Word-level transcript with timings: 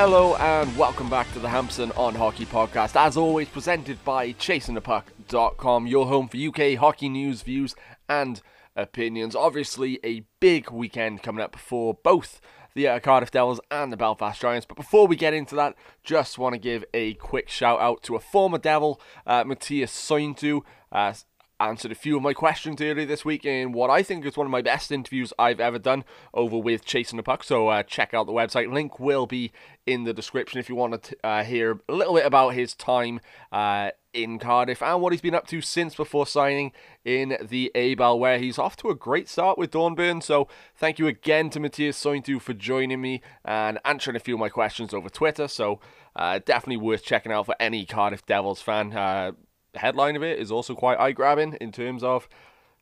Hello 0.00 0.36
and 0.36 0.78
welcome 0.78 1.10
back 1.10 1.30
to 1.32 1.40
the 1.40 1.48
Hampson 1.48 1.90
on 1.96 2.14
Hockey 2.14 2.46
podcast. 2.46 2.94
As 2.94 3.16
always, 3.16 3.48
presented 3.48 3.98
by 4.04 4.32
ChasingThePuck.com, 4.34 5.88
your 5.88 6.06
home 6.06 6.28
for 6.28 6.36
UK 6.36 6.78
hockey 6.78 7.08
news, 7.08 7.42
views, 7.42 7.74
and 8.08 8.40
opinions. 8.76 9.34
Obviously, 9.34 9.98
a 10.04 10.22
big 10.38 10.70
weekend 10.70 11.24
coming 11.24 11.42
up 11.42 11.56
for 11.56 11.94
both 11.94 12.40
the 12.76 12.86
uh, 12.86 13.00
Cardiff 13.00 13.32
Devils 13.32 13.60
and 13.72 13.92
the 13.92 13.96
Belfast 13.96 14.40
Giants. 14.40 14.66
But 14.66 14.76
before 14.76 15.08
we 15.08 15.16
get 15.16 15.34
into 15.34 15.56
that, 15.56 15.74
just 16.04 16.38
want 16.38 16.52
to 16.52 16.60
give 16.60 16.84
a 16.94 17.14
quick 17.14 17.48
shout 17.48 17.80
out 17.80 18.04
to 18.04 18.14
a 18.14 18.20
former 18.20 18.58
Devil, 18.58 19.00
uh, 19.26 19.42
Matias 19.42 19.90
Sointu. 19.90 20.60
Uh, 20.92 21.12
answered 21.60 21.92
a 21.92 21.96
few 21.96 22.16
of 22.16 22.22
my 22.22 22.32
questions 22.32 22.80
earlier 22.80 23.06
this 23.06 23.24
week 23.24 23.44
in 23.44 23.72
what 23.72 23.90
I 23.90 24.02
think 24.02 24.24
is 24.24 24.36
one 24.36 24.46
of 24.46 24.50
my 24.50 24.62
best 24.62 24.92
interviews 24.92 25.32
I've 25.38 25.60
ever 25.60 25.78
done 25.78 26.04
over 26.32 26.56
with 26.56 26.84
Chasing 26.84 27.16
the 27.16 27.22
Puck. 27.22 27.42
So 27.44 27.68
uh, 27.68 27.82
check 27.82 28.14
out 28.14 28.26
the 28.26 28.32
website. 28.32 28.72
Link 28.72 29.00
will 29.00 29.26
be 29.26 29.52
in 29.86 30.04
the 30.04 30.12
description 30.12 30.60
if 30.60 30.68
you 30.68 30.74
want 30.74 31.02
to 31.02 31.16
uh, 31.24 31.44
hear 31.44 31.80
a 31.88 31.92
little 31.92 32.14
bit 32.14 32.26
about 32.26 32.50
his 32.50 32.74
time 32.74 33.20
uh, 33.50 33.90
in 34.12 34.38
Cardiff 34.38 34.82
and 34.82 35.00
what 35.00 35.12
he's 35.12 35.20
been 35.20 35.34
up 35.34 35.46
to 35.48 35.60
since 35.60 35.94
before 35.94 36.26
signing 36.26 36.72
in 37.04 37.36
the 37.40 37.70
EBEL, 37.74 38.18
where 38.18 38.38
he's 38.38 38.58
off 38.58 38.76
to 38.76 38.88
a 38.88 38.94
great 38.94 39.28
start 39.28 39.58
with 39.58 39.70
Dornbirn. 39.70 40.22
So 40.22 40.48
thank 40.76 40.98
you 40.98 41.06
again 41.06 41.50
to 41.50 41.60
Matias 41.60 42.02
Sointu 42.02 42.40
for 42.40 42.54
joining 42.54 43.00
me 43.00 43.20
and 43.44 43.78
answering 43.84 44.16
a 44.16 44.20
few 44.20 44.34
of 44.34 44.40
my 44.40 44.48
questions 44.48 44.94
over 44.94 45.08
Twitter. 45.08 45.48
So 45.48 45.80
uh, 46.14 46.40
definitely 46.44 46.78
worth 46.78 47.04
checking 47.04 47.32
out 47.32 47.46
for 47.46 47.56
any 47.58 47.84
Cardiff 47.84 48.24
Devils 48.26 48.60
fan. 48.62 49.34
Headline 49.78 50.16
of 50.16 50.22
it 50.22 50.38
is 50.38 50.52
also 50.52 50.74
quite 50.74 50.98
eye 50.98 51.12
grabbing 51.12 51.54
in 51.54 51.72
terms 51.72 52.02
of 52.02 52.28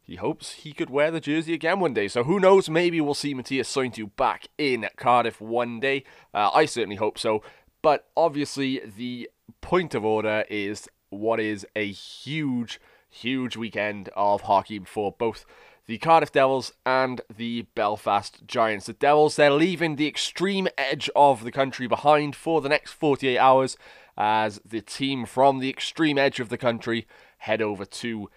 he 0.07 0.17
hopes 0.17 0.53
he 0.53 0.73
could 0.73 0.89
wear 0.89 1.11
the 1.11 1.21
jersey 1.21 1.53
again 1.53 1.81
one 1.81 1.93
day. 1.93 2.07
So 2.07 2.23
who 2.23 2.39
knows? 2.39 2.71
Maybe 2.71 3.01
we'll 3.01 3.15
see 3.15 3.35
Matias 3.35 3.75
Sointu 3.75 4.15
back 4.17 4.47
in 4.57 4.89
Cardiff 4.97 5.41
one 5.41 5.81
day. 5.81 6.05
Uh, 6.33 6.51
I 6.55 6.67
certainly 6.67 6.97
hope 6.97 7.19
so. 7.19 7.43
But 7.83 8.09
obviously, 8.17 8.81
the 8.97 9.29
point 9.61 9.95
of 9.95 10.05
order 10.05 10.45
is 10.49 10.89
what 11.11 11.41
is 11.41 11.67
a 11.75 11.91
huge, 11.91 12.81
huge 13.11 13.57
weekend 13.57 14.09
of 14.15 14.43
hockey 14.43 14.79
for 14.81 15.11
both 15.11 15.45
the 15.87 15.99
Cardiff 15.99 16.33
Devils 16.33 16.73
and 16.85 17.21
the 17.35 17.63
Belfast 17.75 18.47
Giants. 18.47 18.87
The 18.87 18.93
Devils, 18.93 19.37
they're 19.37 19.51
leaving 19.51 19.97
the 19.97 20.09
extreme 20.09 20.69
edge 20.77 21.09
of 21.17 21.45
the 21.45 21.53
country 21.53 21.87
behind 21.87 22.37
for 22.37 22.61
the 22.61 22.69
next 22.69 22.93
48 22.93 23.39
hours 23.39 23.77
as 24.17 24.61
the 24.65 24.81
team 24.81 25.27
from 25.27 25.59
the 25.59 25.71
extreme 25.71 26.19
edge 26.19 26.41
of 26.41 26.49
the 26.49 26.59
country 26.59 27.07
head 27.39 27.61
over 27.61 27.85
to 27.85 28.31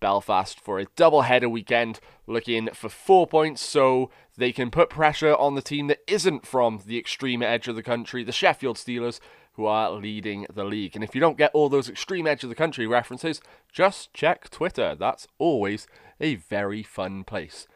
Belfast 0.00 0.60
for 0.60 0.78
a 0.78 0.86
double 0.96 1.22
header 1.22 1.48
weekend, 1.48 2.00
looking 2.26 2.68
for 2.72 2.88
four 2.88 3.26
points 3.26 3.62
so 3.62 4.10
they 4.36 4.52
can 4.52 4.70
put 4.70 4.90
pressure 4.90 5.34
on 5.34 5.54
the 5.54 5.62
team 5.62 5.86
that 5.86 6.00
isn't 6.06 6.46
from 6.46 6.80
the 6.86 6.98
extreme 6.98 7.42
edge 7.42 7.68
of 7.68 7.76
the 7.76 7.82
country, 7.82 8.22
the 8.22 8.32
Sheffield 8.32 8.76
Steelers, 8.76 9.20
who 9.54 9.64
are 9.64 9.90
leading 9.90 10.46
the 10.52 10.64
league. 10.64 10.94
And 10.94 11.02
if 11.02 11.14
you 11.14 11.20
don't 11.20 11.38
get 11.38 11.50
all 11.54 11.70
those 11.70 11.88
extreme 11.88 12.26
edge 12.26 12.42
of 12.42 12.50
the 12.50 12.54
country 12.54 12.86
references, 12.86 13.40
just 13.72 14.12
check 14.12 14.50
Twitter. 14.50 14.94
That's 14.94 15.26
always 15.38 15.86
a 16.20 16.34
very 16.34 16.82
fun 16.82 17.24
place. 17.24 17.66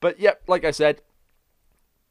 But 0.00 0.18
yep, 0.18 0.42
like 0.46 0.64
I 0.64 0.70
said, 0.70 1.02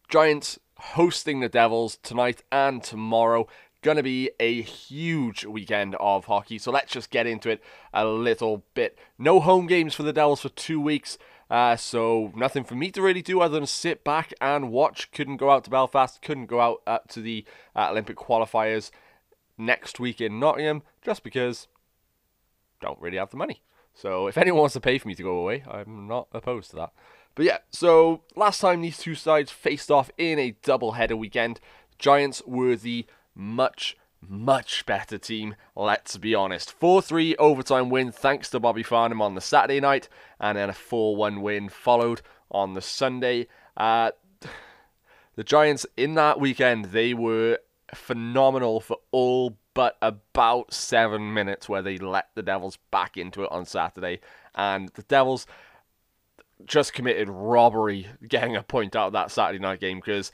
Giants 0.10 0.60
hosting 0.78 1.40
the 1.40 1.50
Devils 1.50 1.98
tonight 2.04 2.44
and 2.52 2.84
tomorrow 2.84 3.48
going 3.86 3.98
to 3.98 4.04
be 4.04 4.32
a 4.40 4.64
huge 4.64 5.46
weekend 5.46 5.96
of 6.00 6.26
hockey. 6.26 6.58
So 6.58 6.72
let's 6.72 6.92
just 6.92 7.12
get 7.12 7.28
into 7.28 7.52
it 7.52 7.62
a 7.94 8.04
little 8.04 8.64
bit. 8.74 8.98
No 9.20 9.40
home 9.40 9.68
games 9.68 9.94
for 9.94 10.02
the 10.02 10.12
Devils 10.12 10.42
for 10.42 10.50
two 10.50 10.82
weeks. 10.82 11.20
Uh, 11.52 11.76
so 11.76 12.34
nothing 12.36 12.64
for 12.64 12.74
me 12.74 12.90
to 12.90 13.02
really 13.04 13.22
do 13.22 13.42
other 13.42 13.54
than 13.60 13.68
sit 13.68 14.04
back 14.04 14.34
and 14.42 14.72
watch. 14.72 15.12
Couldn't 15.12 15.38
go 15.38 15.52
out 15.52 15.66
to 15.66 15.70
Belfast. 15.70 16.20
Couldn't 16.24 16.48
go 16.48 16.60
out 16.60 16.82
uh, 16.88 16.98
to 17.10 17.22
the 17.22 17.46
uh, 17.76 17.90
Olympic 17.92 18.18
qualifiers 18.18 18.90
next 19.56 20.00
week 20.00 20.20
in 20.20 20.40
Nottingham 20.40 20.82
just 21.04 21.24
because 21.24 21.68
don't 22.82 23.00
really 23.00 23.18
have 23.18 23.30
the 23.30 23.38
money. 23.38 23.62
So 23.94 24.26
if 24.26 24.36
anyone 24.36 24.62
wants 24.62 24.74
to 24.74 24.82
pay 24.82 24.98
for 24.98 25.08
me 25.08 25.14
to 25.14 25.24
go 25.24 25.38
away, 25.38 25.64
I'm 25.70 26.08
not 26.08 26.28
opposed 26.34 26.72
to 26.72 26.76
that. 26.78 26.92
But 27.36 27.46
yeah, 27.46 27.60
so 27.70 28.24
last 28.36 28.62
time 28.62 28.82
these 28.82 28.98
two 28.98 29.14
sides 29.14 29.52
faced 29.52 29.92
off 29.92 30.10
in 30.18 30.40
a 30.40 30.56
double 30.64 30.94
header 30.94 31.16
weekend, 31.16 31.60
Giants 32.00 32.42
were 32.48 32.76
the 32.76 33.06
much, 33.36 33.98
much 34.22 34.86
better 34.86 35.18
team, 35.18 35.56
let's 35.76 36.18
be 36.18 36.34
honest. 36.34 36.72
4 36.72 37.02
3 37.02 37.36
overtime 37.36 37.90
win 37.90 38.12
thanks 38.12 38.50
to 38.50 38.60
Bobby 38.60 38.84
Farnham 38.84 39.22
on 39.22 39.36
the 39.36 39.42
Saturday 39.42 39.80
night, 39.80 40.10
and 40.40 40.58
then 40.58 40.70
a 40.70 40.74
4 40.74 41.16
1 41.16 41.42
win 41.42 41.70
followed 41.70 42.22
on 42.50 42.74
the 42.74 42.82
Sunday. 42.82 43.48
Uh, 43.78 44.12
the 45.36 45.44
Giants 45.44 45.86
in 45.98 46.14
that 46.16 46.40
weekend, 46.40 46.86
they 46.86 47.14
were 47.14 47.60
phenomenal 47.94 48.80
for 48.80 48.98
all 49.12 49.58
but 49.76 49.98
about 50.02 50.74
seven 50.74 51.34
minutes 51.34 51.68
where 51.68 51.82
they 51.82 51.98
let 51.98 52.30
the 52.34 52.42
Devils 52.42 52.78
back 52.92 53.18
into 53.18 53.44
it 53.44 53.52
on 53.52 53.66
Saturday. 53.66 54.22
And 54.56 54.90
the 54.90 55.04
Devils 55.04 55.46
just 56.66 56.94
committed 56.94 57.30
robbery 57.30 58.08
getting 58.28 58.56
a 58.56 58.64
point 58.64 58.96
out 58.96 59.08
of 59.08 59.14
that 59.14 59.32
Saturday 59.32 59.60
night 59.60 59.82
game 59.82 59.98
because 60.00 60.32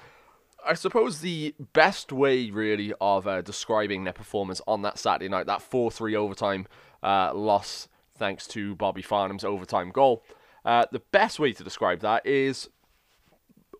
I 0.65 0.73
suppose 0.73 1.21
the 1.21 1.55
best 1.73 2.11
way, 2.11 2.51
really, 2.51 2.93
of 3.01 3.27
uh, 3.27 3.41
describing 3.41 4.03
their 4.03 4.13
performance 4.13 4.61
on 4.67 4.81
that 4.83 4.99
Saturday 4.99 5.29
night, 5.29 5.47
that 5.47 5.61
4 5.61 5.91
3 5.91 6.15
overtime 6.15 6.67
uh, 7.03 7.33
loss, 7.33 7.87
thanks 8.15 8.47
to 8.47 8.75
Bobby 8.75 9.01
Farnham's 9.01 9.43
overtime 9.43 9.91
goal, 9.91 10.23
uh, 10.65 10.85
the 10.91 11.01
best 11.11 11.39
way 11.39 11.53
to 11.53 11.63
describe 11.63 12.01
that 12.01 12.25
is 12.25 12.69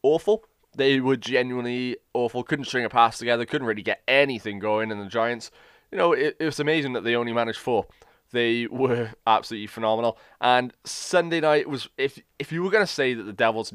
awful. 0.04 0.46
They 0.76 1.00
were 1.00 1.18
genuinely 1.18 1.98
awful, 2.14 2.44
couldn't 2.44 2.66
string 2.66 2.86
a 2.86 2.90
pass 2.90 3.18
together, 3.18 3.46
couldn't 3.46 3.68
really 3.68 3.84
get 3.84 4.02
anything 4.08 4.60
going, 4.60 4.92
and 4.92 5.02
the 5.02 5.06
Giants, 5.06 5.52
you 5.92 5.98
know, 5.98 6.14
it, 6.14 6.38
it 6.40 6.46
was 6.46 6.60
amazing 6.60 6.94
that 6.94 7.04
they 7.04 7.16
only 7.16 7.34
managed 7.34 7.60
four. 7.60 7.88
They 8.32 8.68
were 8.68 9.12
absolutely 9.28 9.68
phenomenal. 9.68 10.18
And 10.40 10.74
Sunday 10.84 11.42
night 11.42 11.68
was 11.70 11.90
if 11.98 12.20
if 12.40 12.52
you 12.52 12.64
were 12.64 12.70
going 12.70 12.86
to 12.86 12.92
say 12.92 13.14
that 13.14 13.24
the 13.24 13.34
Devils 13.34 13.74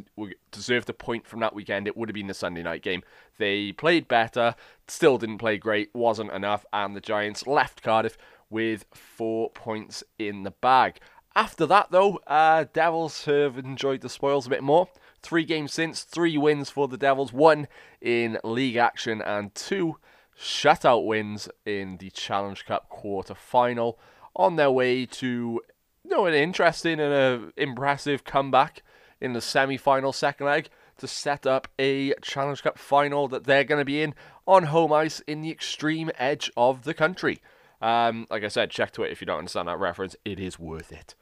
deserved 0.50 0.88
a 0.88 0.94
point 0.94 1.26
from 1.26 1.40
that 1.40 1.54
weekend, 1.54 1.86
it 1.86 1.96
would 1.96 2.08
have 2.08 2.14
been 2.14 2.26
the 2.26 2.34
Sunday 2.34 2.62
night 2.62 2.82
game. 2.82 3.02
They 3.38 3.72
played 3.72 4.08
better, 4.08 4.54
still 4.88 5.18
didn't 5.18 5.38
play 5.38 5.58
great, 5.58 5.90
wasn't 5.94 6.32
enough, 6.32 6.64
and 6.72 6.96
the 6.96 7.00
Giants 7.00 7.46
left 7.46 7.82
Cardiff 7.82 8.16
with 8.48 8.86
four 8.92 9.50
points 9.50 10.02
in 10.18 10.42
the 10.44 10.52
bag. 10.52 11.00
After 11.34 11.66
that, 11.66 11.90
though, 11.90 12.16
uh, 12.26 12.64
Devils 12.72 13.26
have 13.26 13.58
enjoyed 13.58 14.00
the 14.00 14.08
spoils 14.08 14.46
a 14.46 14.50
bit 14.50 14.62
more. 14.62 14.88
Three 15.22 15.44
games 15.44 15.74
since, 15.74 16.02
three 16.02 16.38
wins 16.38 16.70
for 16.70 16.88
the 16.88 16.96
Devils, 16.96 17.30
one 17.30 17.68
in 18.00 18.38
league 18.42 18.76
action, 18.76 19.20
and 19.20 19.54
two 19.54 19.98
shutout 20.38 21.04
wins 21.04 21.48
in 21.66 21.98
the 21.98 22.10
Challenge 22.10 22.64
Cup 22.64 22.88
quarter 22.88 23.34
final 23.34 23.98
on 24.36 24.56
their 24.56 24.70
way 24.70 25.06
to 25.06 25.60
you 26.04 26.10
know 26.10 26.26
an 26.26 26.34
interesting 26.34 27.00
and 27.00 27.12
a 27.12 27.52
impressive 27.56 28.22
comeback 28.24 28.82
in 29.20 29.32
the 29.32 29.40
semi-final 29.40 30.12
second 30.12 30.46
leg 30.46 30.68
to 30.98 31.06
set 31.06 31.46
up 31.46 31.68
a 31.78 32.14
Challenge 32.22 32.62
Cup 32.62 32.78
final 32.78 33.28
that 33.28 33.44
they're 33.44 33.64
going 33.64 33.80
to 33.80 33.84
be 33.84 34.02
in 34.02 34.14
on 34.46 34.64
home 34.64 34.92
ice 34.92 35.20
in 35.20 35.42
the 35.42 35.50
extreme 35.50 36.10
edge 36.18 36.50
of 36.56 36.84
the 36.84 36.94
country. 36.94 37.40
Um, 37.82 38.26
like 38.30 38.44
I 38.44 38.48
said, 38.48 38.70
check 38.70 38.92
to 38.92 39.02
it 39.02 39.12
if 39.12 39.20
you 39.20 39.26
don't 39.26 39.38
understand 39.38 39.68
that 39.68 39.78
reference. 39.78 40.16
It 40.24 40.38
is 40.38 40.58
worth 40.58 40.92
it. 40.92 41.14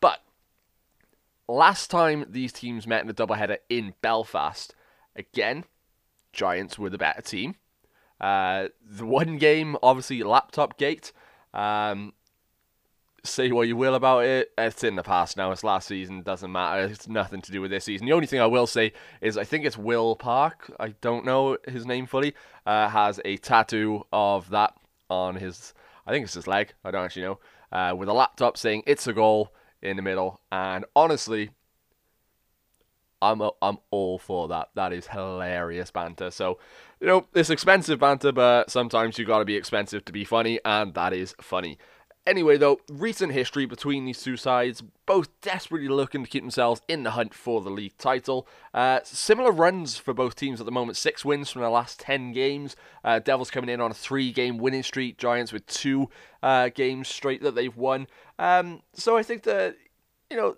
But 0.00 0.20
last 1.48 1.90
time 1.90 2.26
these 2.28 2.52
teams 2.52 2.86
met 2.86 3.02
in 3.02 3.10
a 3.10 3.14
doubleheader 3.14 3.58
in 3.68 3.94
Belfast, 4.02 4.74
again, 5.16 5.64
Giants 6.32 6.78
were 6.78 6.90
the 6.90 6.98
better 6.98 7.22
team. 7.22 7.54
Uh, 8.20 8.68
the 8.84 9.06
one 9.06 9.38
game, 9.38 9.76
obviously, 9.82 10.22
laptop 10.22 10.78
gate. 10.78 11.12
Um, 11.52 12.12
say 13.24 13.50
what 13.50 13.68
you 13.68 13.76
will 13.76 13.94
about 13.94 14.24
it. 14.24 14.52
It's 14.56 14.84
in 14.84 14.96
the 14.96 15.02
past 15.02 15.36
now. 15.36 15.50
It's 15.50 15.64
last 15.64 15.88
season. 15.88 16.22
Doesn't 16.22 16.52
matter. 16.52 16.82
It's 16.82 17.08
nothing 17.08 17.40
to 17.42 17.52
do 17.52 17.60
with 17.60 17.70
this 17.70 17.84
season. 17.84 18.06
The 18.06 18.12
only 18.12 18.26
thing 18.26 18.40
I 18.40 18.46
will 18.46 18.66
say 18.66 18.92
is 19.20 19.36
I 19.36 19.44
think 19.44 19.64
it's 19.64 19.78
Will 19.78 20.14
Park. 20.14 20.70
I 20.78 20.88
don't 21.00 21.24
know 21.24 21.56
his 21.66 21.86
name 21.86 22.06
fully. 22.06 22.34
Uh, 22.66 22.88
has 22.88 23.20
a 23.24 23.36
tattoo 23.38 24.06
of 24.12 24.50
that 24.50 24.74
on 25.08 25.36
his. 25.36 25.74
I 26.06 26.12
think 26.12 26.24
it's 26.24 26.34
his 26.34 26.46
leg. 26.46 26.74
I 26.84 26.90
don't 26.90 27.04
actually 27.04 27.22
know. 27.22 27.40
Uh, 27.72 27.94
with 27.96 28.08
a 28.08 28.12
laptop 28.12 28.56
saying 28.56 28.82
"It's 28.86 29.06
a 29.06 29.12
goal" 29.12 29.52
in 29.82 29.96
the 29.96 30.02
middle. 30.02 30.40
And 30.52 30.84
honestly, 30.94 31.50
I'm 33.22 33.40
a, 33.40 33.50
I'm 33.62 33.78
all 33.90 34.18
for 34.18 34.48
that. 34.48 34.68
That 34.74 34.92
is 34.92 35.06
hilarious 35.06 35.90
banter. 35.90 36.30
So, 36.30 36.58
you 37.00 37.06
know, 37.06 37.26
it's 37.34 37.50
expensive 37.50 37.98
banter, 37.98 38.32
but 38.32 38.70
sometimes 38.70 39.18
you 39.18 39.24
got 39.24 39.38
to 39.38 39.44
be 39.44 39.56
expensive 39.56 40.04
to 40.04 40.12
be 40.12 40.24
funny, 40.24 40.60
and 40.64 40.94
that 40.94 41.12
is 41.12 41.34
funny. 41.40 41.78
Anyway, 42.26 42.56
though, 42.56 42.80
recent 42.90 43.32
history 43.32 43.66
between 43.66 44.06
these 44.06 44.22
two 44.22 44.36
sides, 44.36 44.82
both 45.04 45.28
desperately 45.42 45.88
looking 45.88 46.24
to 46.24 46.30
keep 46.30 46.42
themselves 46.42 46.80
in 46.88 47.02
the 47.02 47.10
hunt 47.10 47.34
for 47.34 47.60
the 47.60 47.68
league 47.68 47.96
title. 47.98 48.48
Uh, 48.72 49.00
similar 49.04 49.52
runs 49.52 49.98
for 49.98 50.14
both 50.14 50.34
teams 50.34 50.58
at 50.58 50.64
the 50.64 50.72
moment. 50.72 50.96
Six 50.96 51.22
wins 51.22 51.50
from 51.50 51.60
the 51.60 51.68
last 51.68 52.00
10 52.00 52.32
games. 52.32 52.76
Uh, 53.04 53.18
Devils 53.18 53.50
coming 53.50 53.68
in 53.68 53.80
on 53.80 53.90
a 53.90 53.94
three 53.94 54.32
game 54.32 54.56
winning 54.56 54.82
streak. 54.82 55.18
Giants 55.18 55.52
with 55.52 55.66
two 55.66 56.08
uh, 56.42 56.70
games 56.70 57.08
straight 57.08 57.42
that 57.42 57.54
they've 57.54 57.76
won. 57.76 58.06
Um, 58.38 58.80
so 58.94 59.18
I 59.18 59.22
think 59.22 59.42
that, 59.42 59.76
you 60.30 60.38
know, 60.38 60.56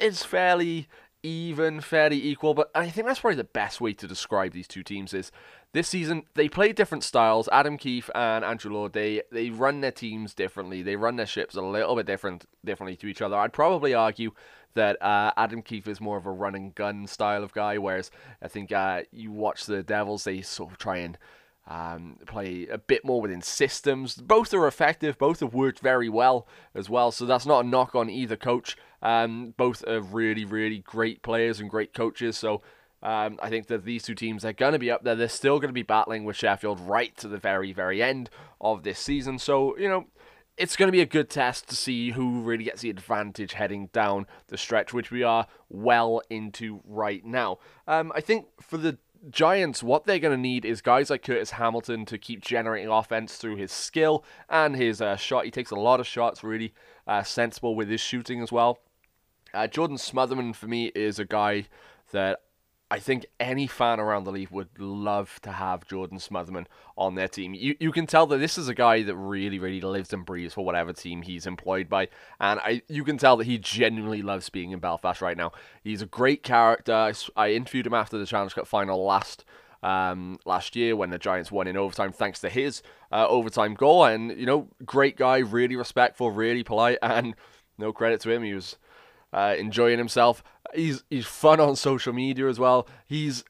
it's 0.00 0.24
fairly 0.24 0.88
even, 1.22 1.80
fairly 1.80 2.24
equal, 2.24 2.54
but 2.54 2.70
I 2.74 2.88
think 2.90 3.06
that's 3.06 3.20
probably 3.20 3.36
the 3.36 3.44
best 3.44 3.80
way 3.80 3.92
to 3.92 4.06
describe 4.06 4.52
these 4.52 4.68
two 4.68 4.82
teams 4.82 5.12
is 5.12 5.32
this 5.72 5.88
season 5.88 6.22
they 6.34 6.48
play 6.48 6.72
different 6.72 7.04
styles. 7.04 7.48
Adam 7.52 7.76
Keefe 7.76 8.10
and 8.14 8.44
Andrew 8.44 8.72
Lord, 8.72 8.92
they 8.92 9.22
they 9.30 9.50
run 9.50 9.80
their 9.80 9.92
teams 9.92 10.34
differently. 10.34 10.82
They 10.82 10.96
run 10.96 11.16
their 11.16 11.26
ships 11.26 11.54
a 11.54 11.62
little 11.62 11.96
bit 11.96 12.06
different 12.06 12.46
differently 12.64 12.96
to 12.96 13.06
each 13.06 13.22
other. 13.22 13.36
I'd 13.36 13.52
probably 13.52 13.94
argue 13.94 14.32
that 14.74 15.00
uh, 15.02 15.32
Adam 15.36 15.62
Keefe 15.62 15.88
is 15.88 16.00
more 16.00 16.16
of 16.16 16.26
a 16.26 16.30
run 16.30 16.54
and 16.54 16.74
gun 16.74 17.06
style 17.06 17.42
of 17.42 17.52
guy, 17.52 17.78
whereas 17.78 18.10
I 18.42 18.48
think 18.48 18.70
uh, 18.70 19.02
you 19.10 19.32
watch 19.32 19.66
the 19.66 19.82
Devils, 19.82 20.24
they 20.24 20.40
sort 20.42 20.72
of 20.72 20.78
try 20.78 20.98
and 20.98 21.18
um, 21.66 22.18
play 22.26 22.66
a 22.66 22.78
bit 22.78 23.04
more 23.04 23.20
within 23.20 23.42
systems. 23.42 24.14
Both 24.14 24.54
are 24.54 24.66
effective. 24.66 25.18
Both 25.18 25.40
have 25.40 25.54
worked 25.54 25.80
very 25.80 26.08
well 26.08 26.46
as 26.74 26.88
well. 26.88 27.10
So 27.12 27.26
that's 27.26 27.46
not 27.46 27.64
a 27.64 27.68
knock 27.68 27.94
on 27.94 28.08
either 28.08 28.36
coach. 28.36 28.76
Um, 29.02 29.54
both 29.56 29.86
are 29.86 30.00
really, 30.00 30.44
really 30.44 30.78
great 30.78 31.22
players 31.22 31.60
and 31.60 31.68
great 31.68 31.92
coaches. 31.92 32.36
So 32.38 32.62
um, 33.02 33.38
I 33.42 33.48
think 33.48 33.68
that 33.68 33.84
these 33.84 34.02
two 34.02 34.14
teams 34.14 34.44
are 34.44 34.52
going 34.52 34.72
to 34.72 34.78
be 34.78 34.90
up 34.90 35.04
there. 35.04 35.14
They're 35.14 35.28
still 35.28 35.58
going 35.58 35.68
to 35.68 35.74
be 35.74 35.82
battling 35.82 36.24
with 36.24 36.36
Sheffield 36.36 36.80
right 36.80 37.16
to 37.18 37.28
the 37.28 37.38
very, 37.38 37.72
very 37.72 38.02
end 38.02 38.30
of 38.60 38.82
this 38.82 38.98
season. 38.98 39.38
So, 39.38 39.76
you 39.78 39.88
know, 39.88 40.06
it's 40.56 40.74
going 40.74 40.88
to 40.88 40.92
be 40.92 41.00
a 41.00 41.06
good 41.06 41.30
test 41.30 41.68
to 41.68 41.76
see 41.76 42.10
who 42.10 42.42
really 42.42 42.64
gets 42.64 42.82
the 42.82 42.90
advantage 42.90 43.52
heading 43.52 43.88
down 43.92 44.26
the 44.48 44.58
stretch, 44.58 44.92
which 44.92 45.10
we 45.12 45.22
are 45.22 45.46
well 45.68 46.20
into 46.28 46.80
right 46.84 47.24
now. 47.24 47.58
Um, 47.86 48.12
I 48.14 48.20
think 48.20 48.46
for 48.60 48.76
the 48.76 48.98
Giants, 49.30 49.82
what 49.82 50.04
they're 50.04 50.18
going 50.18 50.36
to 50.36 50.40
need 50.40 50.64
is 50.64 50.80
guys 50.80 51.10
like 51.10 51.22
Curtis 51.24 51.52
Hamilton 51.52 52.04
to 52.06 52.18
keep 52.18 52.40
generating 52.40 52.88
offense 52.88 53.36
through 53.36 53.56
his 53.56 53.72
skill 53.72 54.24
and 54.48 54.76
his 54.76 55.00
uh, 55.00 55.16
shot. 55.16 55.44
He 55.44 55.50
takes 55.50 55.70
a 55.70 55.76
lot 55.76 56.00
of 56.00 56.06
shots, 56.06 56.44
really 56.44 56.72
uh, 57.06 57.22
sensible 57.22 57.74
with 57.74 57.88
his 57.88 58.00
shooting 58.00 58.42
as 58.42 58.52
well. 58.52 58.78
Uh, 59.54 59.66
Jordan 59.66 59.96
Smotherman, 59.96 60.54
for 60.54 60.66
me, 60.66 60.86
is 60.94 61.18
a 61.18 61.24
guy 61.24 61.66
that 62.12 62.40
I 62.90 62.98
think 62.98 63.26
any 63.38 63.66
fan 63.66 64.00
around 64.00 64.24
the 64.24 64.32
league 64.32 64.50
would 64.50 64.78
love 64.78 65.38
to 65.42 65.52
have 65.52 65.86
Jordan 65.86 66.18
Smotherman 66.18 66.64
on 66.96 67.16
their 67.16 67.28
team. 67.28 67.52
You 67.52 67.76
you 67.78 67.92
can 67.92 68.06
tell 68.06 68.26
that 68.28 68.38
this 68.38 68.56
is 68.56 68.68
a 68.68 68.74
guy 68.74 69.02
that 69.02 69.14
really 69.14 69.58
really 69.58 69.82
lives 69.82 70.12
and 70.12 70.24
breathes 70.24 70.54
for 70.54 70.64
whatever 70.64 70.94
team 70.94 71.22
he's 71.22 71.46
employed 71.46 71.88
by, 71.88 72.08
and 72.40 72.58
I 72.60 72.82
you 72.88 73.04
can 73.04 73.18
tell 73.18 73.36
that 73.36 73.46
he 73.46 73.58
genuinely 73.58 74.22
loves 74.22 74.48
being 74.48 74.70
in 74.70 74.78
Belfast 74.78 75.20
right 75.20 75.36
now. 75.36 75.52
He's 75.82 76.00
a 76.00 76.06
great 76.06 76.42
character. 76.42 77.12
I, 77.36 77.50
interviewed 77.50 77.86
him 77.86 77.94
after 77.94 78.16
the 78.16 78.26
Challenge 78.26 78.54
Cup 78.54 78.66
final 78.66 79.04
last 79.04 79.44
um, 79.82 80.38
last 80.46 80.74
year 80.74 80.96
when 80.96 81.10
the 81.10 81.18
Giants 81.18 81.52
won 81.52 81.66
in 81.66 81.76
overtime 81.76 82.12
thanks 82.12 82.40
to 82.40 82.48
his 82.48 82.82
uh, 83.12 83.26
overtime 83.28 83.74
goal, 83.74 84.04
and 84.04 84.30
you 84.38 84.46
know 84.46 84.68
great 84.86 85.16
guy, 85.16 85.38
really 85.38 85.76
respectful, 85.76 86.30
really 86.30 86.64
polite, 86.64 86.98
and 87.02 87.34
no 87.76 87.92
credit 87.92 88.20
to 88.22 88.30
him. 88.30 88.42
He 88.42 88.54
was 88.54 88.78
uh, 89.32 89.54
enjoying 89.58 89.98
himself. 89.98 90.42
He's 90.74 91.04
he's 91.10 91.26
fun 91.26 91.60
on 91.60 91.76
social 91.76 92.12
media 92.12 92.48
as 92.48 92.58
well. 92.58 92.86
He's 93.06 93.44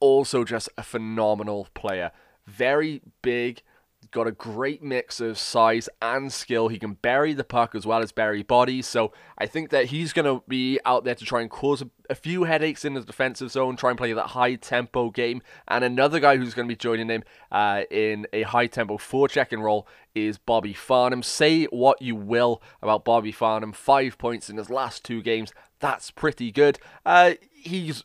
also 0.00 0.44
just 0.44 0.68
a 0.76 0.82
phenomenal 0.82 1.68
player. 1.74 2.12
Very 2.46 3.02
big, 3.22 3.62
got 4.10 4.26
a 4.26 4.32
great 4.32 4.82
mix 4.82 5.20
of 5.20 5.38
size 5.38 5.88
and 6.00 6.32
skill. 6.32 6.68
He 6.68 6.78
can 6.78 6.94
bury 6.94 7.32
the 7.32 7.44
puck 7.44 7.74
as 7.74 7.86
well 7.86 8.02
as 8.02 8.12
bury 8.12 8.42
bodies. 8.42 8.86
So 8.86 9.12
I 9.36 9.46
think 9.46 9.70
that 9.70 9.86
he's 9.86 10.12
going 10.12 10.24
to 10.24 10.42
be 10.48 10.78
out 10.84 11.04
there 11.04 11.14
to 11.14 11.24
try 11.24 11.40
and 11.40 11.50
cause 11.50 11.82
a, 11.82 11.90
a, 12.10 12.14
few 12.14 12.44
headaches 12.44 12.84
in 12.84 12.94
the 12.94 13.02
defensive 13.02 13.50
zone, 13.50 13.76
try 13.76 13.90
and 13.90 13.98
play 13.98 14.12
that 14.12 14.28
high 14.28 14.54
tempo 14.56 15.10
game. 15.10 15.42
And 15.66 15.84
another 15.84 16.20
guy 16.20 16.36
who's 16.36 16.54
going 16.54 16.68
to 16.68 16.72
be 16.72 16.76
joining 16.76 17.08
him 17.08 17.24
uh, 17.52 17.82
in 17.90 18.26
a 18.32 18.42
high 18.42 18.66
tempo 18.66 18.98
four 18.98 19.28
forechecking 19.28 19.60
role 19.60 19.86
is 20.14 20.38
Bobby 20.38 20.72
Farnham. 20.72 21.22
Say 21.22 21.64
what 21.66 22.00
you 22.02 22.16
will 22.16 22.62
about 22.82 23.04
Bobby 23.04 23.32
Farnham. 23.32 23.72
Five 23.72 24.18
points 24.18 24.48
in 24.50 24.56
his 24.56 24.70
last 24.70 25.04
two 25.04 25.22
games. 25.22 25.52
That's 25.80 26.10
pretty 26.10 26.50
good. 26.50 26.78
Uh, 27.06 27.34
he's 27.52 28.04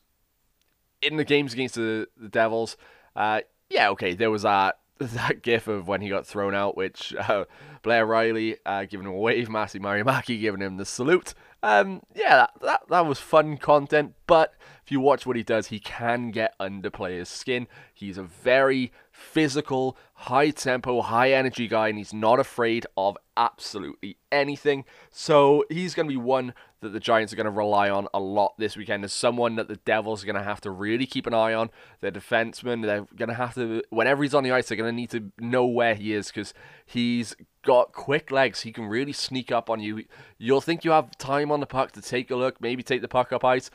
in 1.02 1.18
the 1.18 1.26
games 1.26 1.54
against 1.54 1.76
the, 1.76 2.08
the 2.18 2.30
Devils. 2.30 2.78
Uh, 3.16 3.42
yeah, 3.70 3.90
okay, 3.90 4.14
there 4.14 4.32
was 4.32 4.44
that 4.44 4.78
that 5.00 5.42
gif 5.42 5.68
of 5.68 5.88
when 5.88 6.02
he 6.02 6.10
got 6.10 6.26
thrown 6.26 6.54
out, 6.54 6.78
which 6.78 7.14
uh, 7.16 7.46
Blair 7.82 8.06
Riley 8.06 8.58
uh, 8.66 8.86
giving 8.86 9.08
him 9.08 9.14
a 9.14 9.18
wave, 9.18 9.48
Masi 9.50 9.80
Marjamäki 9.80 10.40
giving 10.40 10.62
him 10.62 10.78
the 10.78 10.86
salute. 10.86 11.34
Um, 11.62 12.02
yeah, 12.14 12.36
that, 12.36 12.52
that, 12.62 12.82
that 12.90 13.06
was 13.06 13.20
fun 13.20 13.58
content, 13.58 14.14
but 14.28 14.54
if 14.84 14.92
you 14.92 15.00
watch 15.00 15.26
what 15.26 15.38
he 15.38 15.44
does, 15.44 15.68
he 15.68 15.80
can 15.80 16.32
get 16.32 16.56
under 16.60 16.90
players' 16.90 17.30
skin. 17.30 17.68
He's 17.94 18.18
a 18.18 18.24
very 18.24 18.92
physical, 19.14 19.96
high 20.16 20.50
tempo, 20.50 21.02
high 21.02 21.32
energy 21.32 21.68
guy, 21.68 21.88
and 21.88 21.98
he's 21.98 22.14
not 22.14 22.40
afraid 22.40 22.86
of 22.98 23.16
absolutely 23.38 24.18
anything. 24.32 24.84
So 25.12 25.64
he's 25.70 25.94
going 25.94 26.08
to 26.08 26.14
be 26.14 26.18
one 26.18 26.54
that 26.82 26.90
the 26.90 27.00
Giants 27.00 27.32
are 27.32 27.36
going 27.36 27.46
to 27.46 27.52
rely 27.52 27.90
on 27.90 28.08
a 28.14 28.20
lot 28.20 28.56
this 28.58 28.76
weekend 28.76 29.06
as 29.06 29.14
someone 29.14 29.56
that 29.56 29.68
the 29.68 29.78
Devils 29.78 30.24
are 30.24 30.26
going 30.26 30.36
to 30.36 30.44
have 30.44 30.62
to 30.62 30.72
really 30.72 31.06
keep 31.06 31.28
an 31.28 31.34
eye 31.34 31.54
on. 31.54 31.70
Their 32.02 32.12
defenseman, 32.12 32.82
they're 32.82 33.06
going 33.16 33.30
to 33.30 33.36
have 33.36 33.54
to, 33.54 33.84
whenever 33.92 34.24
he's 34.24 34.34
on 34.34 34.44
the 34.44 34.52
ice, 34.52 34.68
they're 34.68 34.78
going 34.78 34.92
to 34.92 34.96
need 34.96 35.12
to 35.12 35.32
know 35.40 35.66
where 35.66 35.94
he 35.94 36.12
is 36.14 36.28
because 36.28 36.54
he's 36.86 37.36
got 37.64 37.94
quick 37.94 38.32
legs. 38.32 38.62
He 38.62 38.74
can 38.74 38.86
really 38.86 39.14
sneak 39.14 39.52
up 39.52 39.70
on 39.70 39.80
you. 39.80 40.06
You'll 40.40 40.60
think 40.60 40.84
you 40.84 40.92
have 40.92 41.18
time 41.18 41.52
on 41.52 41.60
the 41.60 41.66
puck 41.68 41.92
to 41.94 42.02
take 42.02 42.32
a 42.32 42.36
look, 42.36 42.60
maybe 42.60 42.84
take 42.84 43.02
the 43.02 43.08
puck 43.08 43.32
up 43.32 43.46
ice. 43.46 43.70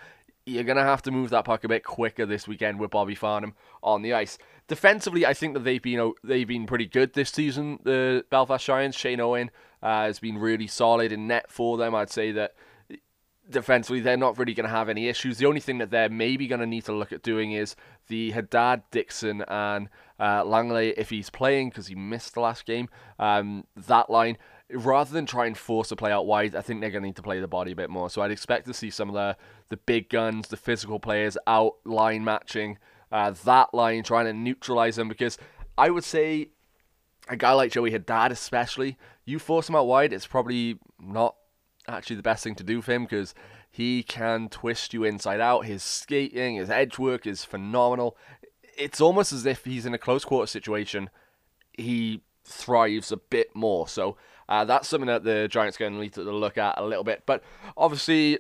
You're 0.48 0.64
going 0.64 0.76
to 0.76 0.82
have 0.82 1.02
to 1.02 1.10
move 1.10 1.30
that 1.30 1.44
puck 1.44 1.64
a 1.64 1.68
bit 1.68 1.84
quicker 1.84 2.26
this 2.26 2.48
weekend 2.48 2.80
with 2.80 2.90
Bobby 2.90 3.14
Farnham 3.14 3.54
on 3.82 4.02
the 4.02 4.14
ice. 4.14 4.38
Defensively, 4.66 5.26
I 5.26 5.34
think 5.34 5.54
that 5.54 5.60
they've 5.60 5.82
been 5.82 5.92
you 5.92 5.98
know, 5.98 6.14
they've 6.24 6.48
been 6.48 6.66
pretty 6.66 6.86
good 6.86 7.12
this 7.12 7.30
season. 7.30 7.78
The 7.84 8.24
Belfast 8.30 8.64
Giants, 8.64 8.96
Shane 8.96 9.20
Owen 9.20 9.50
uh, 9.82 10.04
has 10.04 10.18
been 10.18 10.38
really 10.38 10.66
solid 10.66 11.12
in 11.12 11.26
net 11.26 11.50
for 11.50 11.76
them. 11.76 11.94
I'd 11.94 12.10
say 12.10 12.32
that 12.32 12.54
defensively, 13.50 14.00
they're 14.00 14.16
not 14.16 14.38
really 14.38 14.54
going 14.54 14.68
to 14.68 14.74
have 14.74 14.88
any 14.88 15.08
issues. 15.08 15.38
The 15.38 15.46
only 15.46 15.60
thing 15.60 15.78
that 15.78 15.90
they're 15.90 16.08
maybe 16.08 16.46
going 16.46 16.60
to 16.60 16.66
need 16.66 16.84
to 16.84 16.92
look 16.92 17.12
at 17.12 17.22
doing 17.22 17.52
is 17.52 17.76
the 18.08 18.30
Haddad, 18.32 18.82
Dixon, 18.90 19.42
and 19.48 19.88
uh, 20.18 20.42
Linglet, 20.44 20.94
if 20.96 21.10
he's 21.10 21.30
playing 21.30 21.70
because 21.70 21.86
he 21.86 21.94
missed 21.94 22.34
the 22.34 22.40
last 22.40 22.66
game, 22.66 22.88
um, 23.18 23.64
that 23.76 24.10
line. 24.10 24.36
Rather 24.70 25.12
than 25.12 25.24
try 25.24 25.46
and 25.46 25.56
force 25.56 25.90
a 25.90 25.96
play 25.96 26.12
out 26.12 26.26
wide, 26.26 26.54
I 26.54 26.60
think 26.60 26.80
they're 26.80 26.90
going 26.90 27.02
to 27.02 27.08
need 27.08 27.16
to 27.16 27.22
play 27.22 27.40
the 27.40 27.48
body 27.48 27.72
a 27.72 27.76
bit 27.76 27.88
more. 27.88 28.10
So 28.10 28.20
I'd 28.20 28.30
expect 28.30 28.66
to 28.66 28.74
see 28.74 28.90
some 28.90 29.08
of 29.08 29.14
the, 29.14 29.36
the 29.70 29.78
big 29.78 30.10
guns, 30.10 30.48
the 30.48 30.56
physical 30.56 31.00
players 31.00 31.38
out 31.46 31.76
line 31.84 32.22
matching 32.24 32.78
uh, 33.10 33.32
that 33.44 33.72
line, 33.72 34.02
trying 34.02 34.26
to 34.26 34.32
neutralize 34.32 34.96
them. 34.96 35.08
Because 35.08 35.38
I 35.78 35.90
would 35.90 36.04
say 36.04 36.50
a 37.28 37.36
guy 37.36 37.52
like 37.52 37.72
Joey 37.72 37.90
Haddad, 37.90 38.32
especially, 38.32 38.98
you 39.24 39.38
force 39.38 39.68
him 39.68 39.76
out 39.76 39.86
wide, 39.86 40.12
it's 40.12 40.26
probably 40.26 40.78
not 41.00 41.36
actually 41.86 42.16
the 42.16 42.22
best 42.22 42.44
thing 42.44 42.54
to 42.56 42.64
do 42.64 42.82
for 42.82 42.92
him 42.92 43.04
because 43.04 43.34
he 43.70 44.02
can 44.02 44.48
twist 44.48 44.94
you 44.94 45.04
inside 45.04 45.40
out. 45.40 45.66
His 45.66 45.82
skating, 45.82 46.56
his 46.56 46.70
edge 46.70 46.98
work 46.98 47.26
is 47.26 47.44
phenomenal. 47.44 48.16
It's 48.76 49.00
almost 49.00 49.32
as 49.32 49.46
if 49.46 49.64
he's 49.64 49.86
in 49.86 49.94
a 49.94 49.98
close 49.98 50.24
quarter 50.24 50.46
situation. 50.46 51.10
He 51.72 52.22
thrives 52.44 53.12
a 53.12 53.16
bit 53.16 53.54
more. 53.54 53.88
So 53.88 54.16
uh, 54.48 54.64
that's 54.64 54.88
something 54.88 55.08
that 55.08 55.24
the 55.24 55.48
Giants 55.48 55.76
are 55.76 55.80
going 55.80 55.94
to 55.94 56.00
need 56.00 56.14
to 56.14 56.22
look 56.22 56.58
at 56.58 56.78
a 56.78 56.84
little 56.84 57.04
bit. 57.04 57.22
But 57.26 57.42
obviously, 57.76 58.38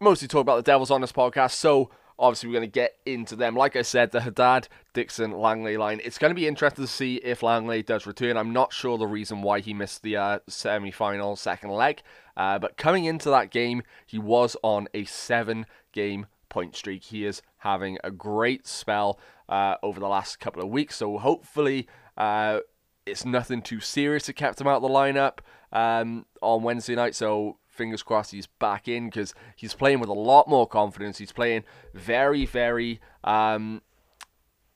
mostly 0.00 0.28
talk 0.28 0.42
about 0.42 0.56
the 0.56 0.62
Devils 0.62 0.90
on 0.90 1.00
this 1.00 1.12
podcast. 1.12 1.52
So 1.52 1.90
Obviously, 2.18 2.48
we're 2.48 2.54
going 2.54 2.70
to 2.70 2.72
get 2.72 2.96
into 3.04 3.36
them. 3.36 3.54
Like 3.54 3.76
I 3.76 3.82
said, 3.82 4.10
the 4.10 4.22
Haddad, 4.22 4.68
Dixon, 4.94 5.32
Linglet 5.32 5.78
line. 5.78 6.00
It's 6.02 6.16
going 6.16 6.30
to 6.30 6.34
be 6.34 6.46
interesting 6.46 6.84
to 6.84 6.90
see 6.90 7.16
if 7.16 7.40
Linglet 7.40 7.84
does 7.84 8.06
return. 8.06 8.38
I'm 8.38 8.54
not 8.54 8.72
sure 8.72 8.96
the 8.96 9.06
reason 9.06 9.42
why 9.42 9.60
he 9.60 9.74
missed 9.74 10.02
the 10.02 10.16
uh, 10.16 10.38
semi 10.48 10.90
final 10.90 11.36
second 11.36 11.70
leg. 11.70 12.00
Uh, 12.34 12.58
but 12.58 12.78
coming 12.78 13.04
into 13.04 13.28
that 13.30 13.50
game, 13.50 13.82
he 14.06 14.18
was 14.18 14.56
on 14.62 14.88
a 14.94 15.04
seven 15.04 15.66
game 15.92 16.26
point 16.48 16.74
streak. 16.74 17.04
He 17.04 17.26
is 17.26 17.42
having 17.58 17.98
a 18.02 18.10
great 18.10 18.66
spell 18.66 19.20
uh, 19.50 19.74
over 19.82 20.00
the 20.00 20.08
last 20.08 20.40
couple 20.40 20.62
of 20.62 20.70
weeks. 20.70 20.96
So 20.96 21.18
hopefully, 21.18 21.86
uh, 22.16 22.60
it's 23.06 23.24
nothing 23.24 23.62
too 23.62 23.80
serious 23.80 24.26
that 24.26 24.34
kept 24.34 24.60
him 24.60 24.66
out 24.66 24.76
of 24.76 24.82
the 24.82 24.88
lineup 24.88 25.38
um, 25.72 26.26
on 26.42 26.62
Wednesday 26.62 26.96
night. 26.96 27.14
So 27.14 27.58
fingers 27.68 28.02
crossed 28.02 28.32
he's 28.32 28.46
back 28.46 28.88
in 28.88 29.06
because 29.06 29.32
he's 29.54 29.74
playing 29.74 30.00
with 30.00 30.08
a 30.08 30.14
lot 30.14 30.48
more 30.48 30.66
confidence. 30.66 31.18
He's 31.18 31.32
playing 31.32 31.64
very, 31.94 32.44
very 32.44 33.00
um, 33.24 33.82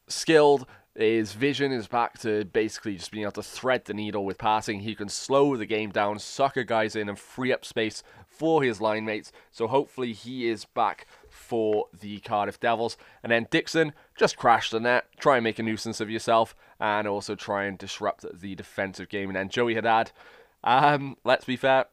skilled. 0.07 0.67
His 0.97 1.33
vision 1.33 1.73
is 1.73 1.87
back 1.87 2.19
to 2.21 2.45
basically 2.45 2.97
just 2.97 3.11
being 3.11 3.23
able 3.23 3.33
to 3.33 3.43
thread 3.43 3.85
the 3.85 3.95
needle 3.95 4.25
with 4.25 4.39
passing. 4.39 4.81
He 4.81 4.95
can 4.95 5.09
slow 5.09 5.57
the 5.57 5.67
game 5.67 5.91
down, 5.91 6.19
sucker 6.19 6.65
guys 6.65 6.97
in, 6.97 7.09
and 7.09 7.19
free 7.19 7.53
up 7.53 7.65
space 7.65 8.03
for 8.27 8.63
his 8.63 8.81
line 8.81 9.05
mates. 9.05 9.33
So 9.51 9.67
hopefully 9.67 10.13
he 10.13 10.49
is 10.49 10.65
back 10.65 11.07
for 11.29 11.87
the 11.99 12.19
Cardiff 12.21 12.59
Devils. 12.59 12.97
And 13.23 13.31
then 13.31 13.47
Dixon, 13.51 13.93
just 14.17 14.37
crash 14.37 14.71
the 14.71 14.81
net, 14.81 15.07
try 15.19 15.37
and 15.37 15.45
make 15.45 15.59
a 15.59 15.63
nuisance 15.63 16.01
of 16.01 16.11
yourself, 16.11 16.57
and 16.81 17.07
also 17.07 17.35
try 17.35 17.65
and 17.65 17.79
disrupt 17.79 18.25
the 18.33 18.55
defensive 18.55 19.09
game. 19.09 19.29
And 19.29 19.37
then 19.37 19.49
Joey 19.49 19.75
Haddad, 19.75 20.13
um, 20.65 21.17
let's 21.25 21.45
be 21.45 21.57
fair, 21.57 21.87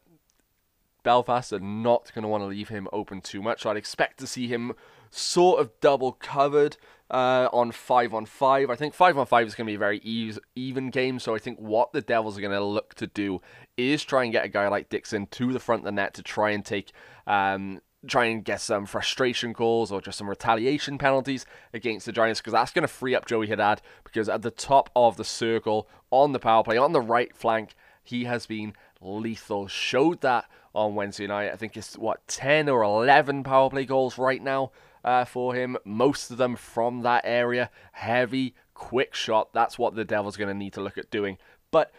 Belfast 1.02 1.52
are 1.52 1.60
not 1.60 2.12
going 2.14 2.22
to 2.22 2.28
want 2.28 2.42
to 2.42 2.48
leave 2.48 2.70
him 2.70 2.88
open 2.92 3.20
too 3.20 3.42
much. 3.42 3.62
So 3.62 3.70
I'd 3.70 3.76
expect 3.76 4.18
to 4.20 4.26
see 4.26 4.48
him 4.48 4.72
sort 5.10 5.60
of 5.60 5.70
double 5.80 6.12
covered 6.12 6.76
uh, 7.10 7.48
on 7.52 7.72
5 7.72 8.14
on 8.14 8.26
5. 8.26 8.70
I 8.70 8.76
think 8.76 8.94
5 8.94 9.18
on 9.18 9.26
5 9.26 9.46
is 9.46 9.54
going 9.54 9.66
to 9.66 9.70
be 9.70 9.76
a 9.76 9.78
very 9.78 9.98
ease, 9.98 10.38
even 10.54 10.90
game. 10.90 11.18
So 11.18 11.34
I 11.34 11.38
think 11.38 11.58
what 11.58 11.92
the 11.92 12.00
Devils 12.00 12.36
are 12.36 12.40
going 12.40 12.52
to 12.52 12.64
look 12.64 12.94
to 12.94 13.06
do 13.06 13.40
is 13.76 14.04
try 14.04 14.24
and 14.24 14.32
get 14.32 14.44
a 14.44 14.48
guy 14.48 14.68
like 14.68 14.88
Dixon 14.88 15.26
to 15.26 15.52
the 15.52 15.60
front 15.60 15.80
of 15.80 15.84
the 15.84 15.92
net 15.92 16.14
to 16.14 16.22
try 16.22 16.50
and 16.50 16.64
take 16.64 16.92
um, 17.26 17.80
try 18.06 18.26
and 18.26 18.44
get 18.44 18.60
some 18.60 18.86
frustration 18.86 19.52
calls 19.52 19.90
or 19.90 20.00
just 20.00 20.18
some 20.18 20.30
retaliation 20.30 20.98
penalties 20.98 21.44
against 21.72 22.06
the 22.06 22.12
Giants 22.12 22.40
because 22.40 22.52
that's 22.52 22.70
going 22.70 22.82
to 22.82 22.88
free 22.88 23.14
up 23.14 23.26
Joey 23.26 23.48
Haddad 23.48 23.82
because 24.04 24.28
at 24.28 24.42
the 24.42 24.52
top 24.52 24.88
of 24.94 25.16
the 25.16 25.24
circle 25.24 25.88
on 26.10 26.32
the 26.32 26.38
power 26.38 26.62
play 26.62 26.76
on 26.76 26.92
the 26.92 27.00
right 27.00 27.34
flank 27.34 27.74
he 28.08 28.24
has 28.24 28.46
been 28.46 28.72
lethal. 29.00 29.68
Showed 29.68 30.22
that 30.22 30.46
on 30.74 30.94
Wednesday 30.94 31.26
night. 31.26 31.52
I 31.52 31.56
think 31.56 31.76
it's 31.76 31.98
what 31.98 32.26
10 32.28 32.68
or 32.68 32.82
11 32.82 33.42
power 33.44 33.68
play 33.68 33.84
goals 33.84 34.16
right 34.16 34.42
now 34.42 34.70
uh, 35.04 35.24
for 35.24 35.54
him. 35.54 35.76
Most 35.84 36.30
of 36.30 36.38
them 36.38 36.56
from 36.56 37.02
that 37.02 37.22
area. 37.24 37.70
Heavy 37.92 38.54
quick 38.74 39.14
shot. 39.14 39.52
That's 39.52 39.78
what 39.78 39.94
the 39.94 40.04
Devils 40.04 40.36
going 40.36 40.48
to 40.48 40.54
need 40.54 40.72
to 40.74 40.80
look 40.80 40.96
at 40.96 41.10
doing. 41.10 41.36
But 41.70 41.92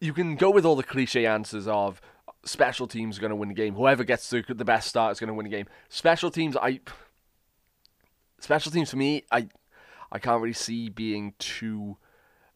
you 0.00 0.12
can 0.12 0.36
go 0.36 0.50
with 0.50 0.66
all 0.66 0.76
the 0.76 0.82
cliche 0.82 1.24
answers 1.24 1.66
of 1.66 2.00
special 2.44 2.86
teams 2.86 3.18
are 3.18 3.20
going 3.20 3.30
to 3.30 3.36
win 3.36 3.48
the 3.48 3.54
game. 3.54 3.74
Whoever 3.74 4.04
gets 4.04 4.28
the, 4.30 4.44
the 4.48 4.64
best 4.64 4.88
start 4.88 5.12
is 5.12 5.20
going 5.20 5.28
to 5.28 5.34
win 5.34 5.44
the 5.44 5.50
game. 5.50 5.66
Special 5.88 6.30
teams, 6.30 6.56
I 6.56 6.80
special 8.38 8.72
teams 8.72 8.90
for 8.90 8.96
me, 8.96 9.24
I 9.30 9.48
I 10.10 10.18
can't 10.18 10.42
really 10.42 10.52
see 10.52 10.88
being 10.88 11.34
too 11.38 11.96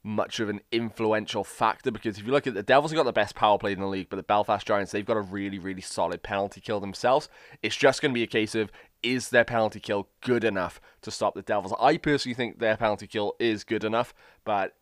much 0.02 0.38
of 0.38 0.49
an 0.49 0.61
influential 0.71 1.43
factor 1.43 1.90
because 1.90 2.16
if 2.16 2.25
you 2.25 2.31
look 2.31 2.47
at 2.47 2.55
the 2.55 2.62
Devils 2.62 2.93
have 2.93 2.97
got 2.97 3.02
the 3.02 3.12
best 3.12 3.35
power 3.35 3.59
play 3.59 3.73
in 3.73 3.81
the 3.81 3.87
league, 3.87 4.09
but 4.09 4.16
the 4.16 4.23
Belfast 4.23 4.64
Giants 4.64 4.93
they've 4.93 5.05
got 5.05 5.16
a 5.16 5.23
really 5.23 5.59
really 5.59 5.81
solid 5.81 6.23
penalty 6.23 6.61
kill 6.61 6.81
themselves. 6.81 7.28
It's 7.62 7.76
just 7.76 8.02
going 8.02 8.12
to 8.12 8.14
be 8.14 8.23
a 8.23 8.28
case 8.28 8.55
of 8.55 8.71
is 9.02 9.31
their 9.31 9.45
penalty 9.45 9.81
kill 9.81 10.09
good 10.21 10.45
enough 10.45 10.81
to 11.02 11.11
stop 11.11 11.35
the 11.35 11.43
Devils? 11.43 11.75
I 11.81 11.97
personally 11.97 12.35
think 12.35 12.59
their 12.59 12.76
penalty 12.76 13.07
kill 13.07 13.35
is 13.38 13.64
good 13.64 13.85
enough, 13.85 14.14
but 14.45 14.75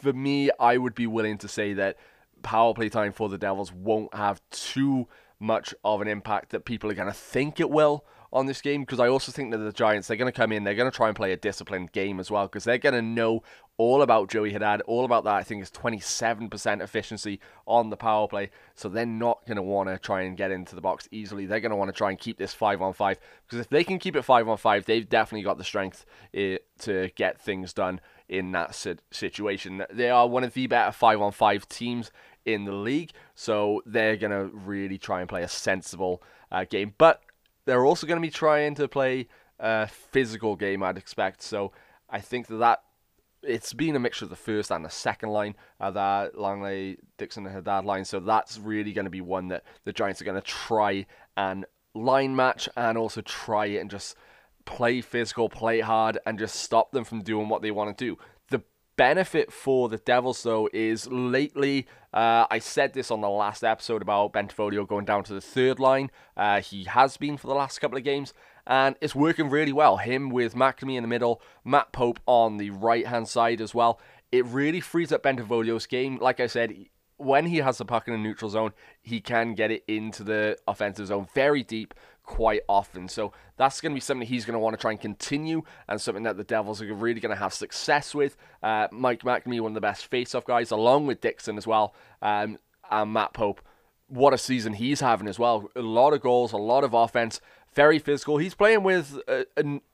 for 0.00 0.12
me, 0.12 0.50
I 0.58 0.78
would 0.78 0.94
be 0.94 1.06
willing 1.06 1.38
to 1.38 1.48
say 1.48 1.72
that 1.74 1.96
power 2.42 2.74
play 2.74 2.88
time 2.88 3.12
for 3.12 3.28
the 3.28 3.38
Devils 3.38 3.72
won't 3.72 4.14
have 4.14 4.40
too 4.50 5.08
much 5.38 5.74
of 5.84 6.00
an 6.00 6.08
impact 6.08 6.50
that 6.50 6.64
people 6.64 6.90
are 6.90 6.94
going 6.94 7.08
to 7.08 7.14
think 7.14 7.60
it 7.60 7.70
will 7.70 8.04
on 8.32 8.46
this 8.46 8.60
game 8.60 8.82
because 8.82 9.00
I 9.00 9.08
also 9.08 9.32
think 9.32 9.50
that 9.52 9.58
the 9.58 9.72
Giants 9.72 10.08
they're 10.08 10.16
going 10.16 10.30
to 10.30 10.36
come 10.36 10.52
in 10.52 10.64
they're 10.64 10.74
going 10.74 10.90
to 10.90 10.96
try 10.96 11.08
and 11.08 11.16
play 11.16 11.32
a 11.32 11.36
disciplined 11.36 11.92
game 11.92 12.18
as 12.18 12.30
well 12.30 12.46
because 12.46 12.64
they're 12.64 12.78
going 12.78 12.94
to 12.94 13.02
know 13.02 13.42
all 13.78 14.02
about 14.02 14.28
Joey 14.28 14.52
Haddad 14.52 14.82
all 14.82 15.04
about 15.04 15.24
that 15.24 15.34
I 15.34 15.42
think 15.42 15.62
is 15.62 15.70
27% 15.70 16.82
efficiency 16.82 17.40
on 17.66 17.90
the 17.90 17.96
power 17.96 18.26
play. 18.26 18.50
So 18.74 18.88
they're 18.88 19.06
not 19.06 19.46
going 19.46 19.56
to 19.56 19.62
want 19.62 19.88
to 19.88 19.98
try 19.98 20.22
and 20.22 20.36
get 20.36 20.50
into 20.50 20.74
the 20.74 20.80
box 20.80 21.08
easily. 21.10 21.46
They're 21.46 21.60
going 21.60 21.70
to 21.70 21.76
want 21.76 21.88
to 21.88 21.96
try 21.96 22.10
and 22.10 22.18
keep 22.18 22.38
this 22.38 22.52
5 22.52 22.82
on 22.82 22.92
5 22.92 23.18
because 23.46 23.60
if 23.60 23.68
they 23.68 23.84
can 23.84 23.98
keep 23.98 24.16
it 24.16 24.22
5 24.22 24.48
on 24.48 24.56
5 24.56 24.84
they've 24.84 25.08
definitely 25.08 25.44
got 25.44 25.58
the 25.58 25.64
strength 25.64 26.04
eh, 26.34 26.58
to 26.80 27.10
get 27.16 27.40
things 27.40 27.72
done 27.72 28.00
in 28.28 28.50
that 28.52 28.74
situation 29.12 29.84
they 29.88 30.10
are 30.10 30.26
one 30.26 30.42
of 30.42 30.52
the 30.54 30.66
better 30.66 30.90
5 30.90 31.20
on 31.20 31.32
5 31.32 31.68
teams 31.68 32.10
in 32.46 32.64
the 32.64 32.72
league. 32.72 33.10
So 33.34 33.82
they're 33.84 34.16
going 34.16 34.30
to 34.30 34.56
really 34.56 34.96
try 34.96 35.20
and 35.20 35.28
play 35.28 35.42
a 35.42 35.48
sensible 35.48 36.22
uh, 36.50 36.64
game. 36.64 36.94
But 36.96 37.20
they're 37.66 37.84
also 37.84 38.06
going 38.06 38.22
to 38.22 38.26
be 38.26 38.30
trying 38.30 38.76
to 38.76 38.88
play 38.88 39.28
a 39.58 39.88
physical 39.88 40.56
game, 40.56 40.82
I'd 40.82 40.96
expect. 40.96 41.42
So 41.42 41.72
I 42.08 42.20
think 42.20 42.46
that, 42.46 42.56
that 42.58 42.82
it's 43.42 43.72
been 43.72 43.96
a 43.96 44.00
mixture 44.00 44.24
of 44.24 44.30
the 44.30 44.36
first 44.36 44.70
and 44.70 44.84
the 44.84 44.90
second 44.90 45.30
line, 45.30 45.56
uh, 45.80 45.90
that 45.90 46.34
Linglet, 46.34 46.98
Dixon, 47.18 47.44
and 47.46 47.54
Haddad 47.54 47.84
line. 47.84 48.04
So 48.04 48.20
that's 48.20 48.58
really 48.58 48.92
going 48.92 49.04
to 49.04 49.10
be 49.10 49.20
one 49.20 49.48
that 49.48 49.64
the 49.84 49.92
Giants 49.92 50.22
are 50.22 50.24
going 50.24 50.40
to 50.40 50.46
try 50.46 51.06
and 51.36 51.66
line 51.94 52.36
match 52.36 52.68
and 52.76 52.96
also 52.96 53.20
try 53.22 53.66
it 53.66 53.78
and 53.78 53.90
just 53.90 54.16
play 54.66 55.00
physical, 55.00 55.48
play 55.48 55.80
hard, 55.80 56.18
and 56.26 56.38
just 56.38 56.56
stop 56.56 56.92
them 56.92 57.04
from 57.04 57.22
doing 57.22 57.48
what 57.48 57.62
they 57.62 57.70
want 57.70 57.96
to 57.96 58.04
do 58.04 58.18
The 58.50 58.62
benefit 58.96 59.52
for 59.52 59.88
the 59.88 59.96
Devils, 59.96 60.42
though, 60.42 60.68
is 60.72 61.06
lately, 61.06 61.86
uh, 62.12 62.46
I 62.50 62.58
said 62.58 62.92
this 62.92 63.10
on 63.10 63.20
the 63.22 63.30
last 63.30 63.64
episode 63.64 64.02
about 64.02 64.32
Bentivoglio 64.32 64.86
going 64.86 65.04
down 65.04 65.24
to 65.24 65.34
the 65.34 65.40
third 65.40 65.78
line. 65.78 66.10
Uh, 66.36 66.60
he 66.60 66.84
has 66.84 67.16
been 67.16 67.36
for 67.36 67.46
the 67.46 67.54
last 67.54 67.78
couple 67.78 67.96
of 67.96 68.04
games, 68.04 68.34
and 68.66 68.96
it's 69.00 69.14
working 69.14 69.48
really 69.48 69.72
well. 69.72 69.96
Him 69.98 70.28
with 70.28 70.54
McNamee 70.54 70.96
in 70.96 71.02
the 71.02 71.08
middle, 71.08 71.40
Matt 71.64 71.92
Pope 71.92 72.20
on 72.26 72.56
the 72.56 72.70
right 72.70 73.06
hand 73.06 73.28
side 73.28 73.60
as 73.60 73.74
well. 73.74 74.00
It 74.32 74.44
really 74.46 74.80
frees 74.80 75.12
up 75.12 75.22
Bentivoglio's 75.22 75.86
game. 75.86 76.18
Like 76.18 76.40
I 76.40 76.48
said, 76.48 76.74
when 77.18 77.46
he 77.46 77.58
has 77.58 77.78
the 77.78 77.84
puck 77.84 78.08
in 78.08 78.14
a 78.14 78.18
neutral 78.18 78.50
zone, 78.50 78.72
he 79.02 79.20
can 79.20 79.54
get 79.54 79.70
it 79.70 79.84
into 79.88 80.22
the 80.22 80.58
offensive 80.66 81.06
zone 81.06 81.26
very 81.34 81.62
deep, 81.62 81.94
quite 82.26 82.62
often. 82.68 83.08
So 83.08 83.32
that's 83.56 83.80
going 83.80 83.92
to 83.92 83.94
be 83.94 84.00
something 84.00 84.26
he's 84.26 84.44
going 84.44 84.54
to 84.54 84.58
want 84.58 84.74
to 84.76 84.80
try 84.80 84.90
and 84.90 85.00
continue 85.00 85.62
and 85.88 86.00
something 86.00 86.24
that 86.24 86.36
the 86.36 86.44
Devils 86.44 86.82
are 86.82 86.92
really 86.92 87.20
going 87.20 87.34
to 87.34 87.40
have 87.40 87.54
success 87.54 88.14
with. 88.14 88.36
Uh, 88.62 88.88
Mike 88.90 89.22
McNamee, 89.22 89.60
one 89.60 89.70
of 89.70 89.74
the 89.74 89.80
best 89.80 90.06
face-off 90.06 90.44
guys, 90.44 90.70
along 90.70 91.06
with 91.06 91.20
Dixon 91.20 91.56
as 91.56 91.66
well, 91.66 91.94
um, 92.20 92.58
and 92.90 93.12
Matt 93.12 93.32
Pope. 93.32 93.62
What 94.08 94.34
a 94.34 94.38
season 94.38 94.74
he's 94.74 95.00
having 95.00 95.26
as 95.26 95.38
well. 95.38 95.70
A 95.74 95.80
lot 95.80 96.12
of 96.12 96.20
goals, 96.20 96.52
a 96.52 96.58
lot 96.58 96.84
of 96.84 96.94
offense, 96.94 97.40
very 97.74 97.98
physical. 97.98 98.38
He's 98.38 98.54
playing 98.54 98.84
with 98.84 99.18
uh, 99.26 99.44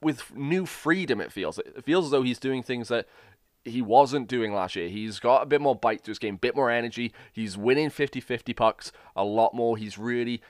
with 0.01 0.35
new 0.35 0.65
freedom. 0.67 1.19
It 1.19 1.31
feels. 1.31 1.57
It 1.57 1.83
feels 1.83 2.05
as 2.05 2.11
though 2.11 2.21
he's 2.21 2.37
doing 2.37 2.61
things 2.61 2.89
that 2.89 3.07
he 3.65 3.81
wasn't 3.81 4.27
doing 4.27 4.53
last 4.53 4.75
year. 4.75 4.89
He's 4.89 5.19
got 5.19 5.41
a 5.41 5.45
bit 5.45 5.61
more 5.61 5.75
bite 5.75 6.03
to 6.03 6.11
his 6.11 6.19
game, 6.19 6.37
bit 6.37 6.55
more 6.55 6.69
energy. 6.69 7.13
He's 7.31 7.57
winning 7.57 7.89
50-50 7.89 8.55
pucks 8.55 8.91
a 9.15 9.23
lot 9.23 9.53
more. 9.53 9.77
He's 9.77 9.97
really 9.97 10.41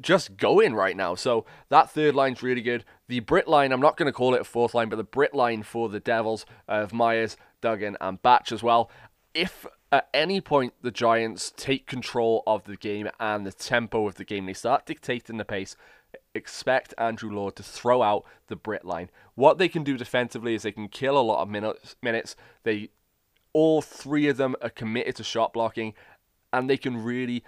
just 0.00 0.36
going 0.36 0.74
right 0.74 0.96
now. 0.96 1.14
So 1.14 1.44
that 1.68 1.90
third 1.90 2.14
line's 2.14 2.42
really 2.42 2.62
good. 2.62 2.84
The 3.08 3.20
Brit 3.20 3.48
line, 3.48 3.72
I'm 3.72 3.80
not 3.80 3.96
going 3.96 4.06
to 4.06 4.12
call 4.12 4.34
it 4.34 4.40
a 4.40 4.44
fourth 4.44 4.74
line, 4.74 4.88
but 4.88 4.96
the 4.96 5.04
Brit 5.04 5.34
line 5.34 5.62
for 5.62 5.88
the 5.88 6.00
Devils 6.00 6.46
uh, 6.68 6.72
of 6.72 6.92
Myers, 6.92 7.36
Duggan, 7.60 7.96
and 8.00 8.22
Batch 8.22 8.52
as 8.52 8.62
well. 8.62 8.90
If 9.34 9.66
at 9.92 10.08
any 10.14 10.40
point 10.40 10.74
the 10.82 10.90
Giants 10.90 11.52
take 11.56 11.86
control 11.86 12.42
of 12.46 12.64
the 12.64 12.76
game 12.76 13.08
and 13.18 13.46
the 13.46 13.52
tempo 13.52 14.06
of 14.06 14.16
the 14.16 14.24
game, 14.24 14.46
they 14.46 14.52
start 14.52 14.86
dictating 14.86 15.36
the 15.36 15.44
pace, 15.44 15.76
expect 16.34 16.94
Andrew 16.98 17.30
Lord 17.30 17.56
to 17.56 17.62
throw 17.62 18.02
out 18.02 18.24
the 18.48 18.56
Brit 18.56 18.84
line. 18.84 19.10
What 19.34 19.58
they 19.58 19.68
can 19.68 19.84
do 19.84 19.96
defensively 19.96 20.54
is 20.54 20.62
they 20.62 20.72
can 20.72 20.88
kill 20.88 21.18
a 21.18 21.22
lot 21.22 21.42
of 21.42 21.48
minutes. 21.48 21.96
Minutes. 22.02 22.36
They 22.62 22.90
all 23.52 23.82
three 23.82 24.28
of 24.28 24.36
them 24.36 24.54
are 24.62 24.70
committed 24.70 25.16
to 25.16 25.24
shot 25.24 25.52
blocking, 25.52 25.94
and 26.52 26.68
they 26.68 26.76
can 26.76 27.02
really 27.02 27.42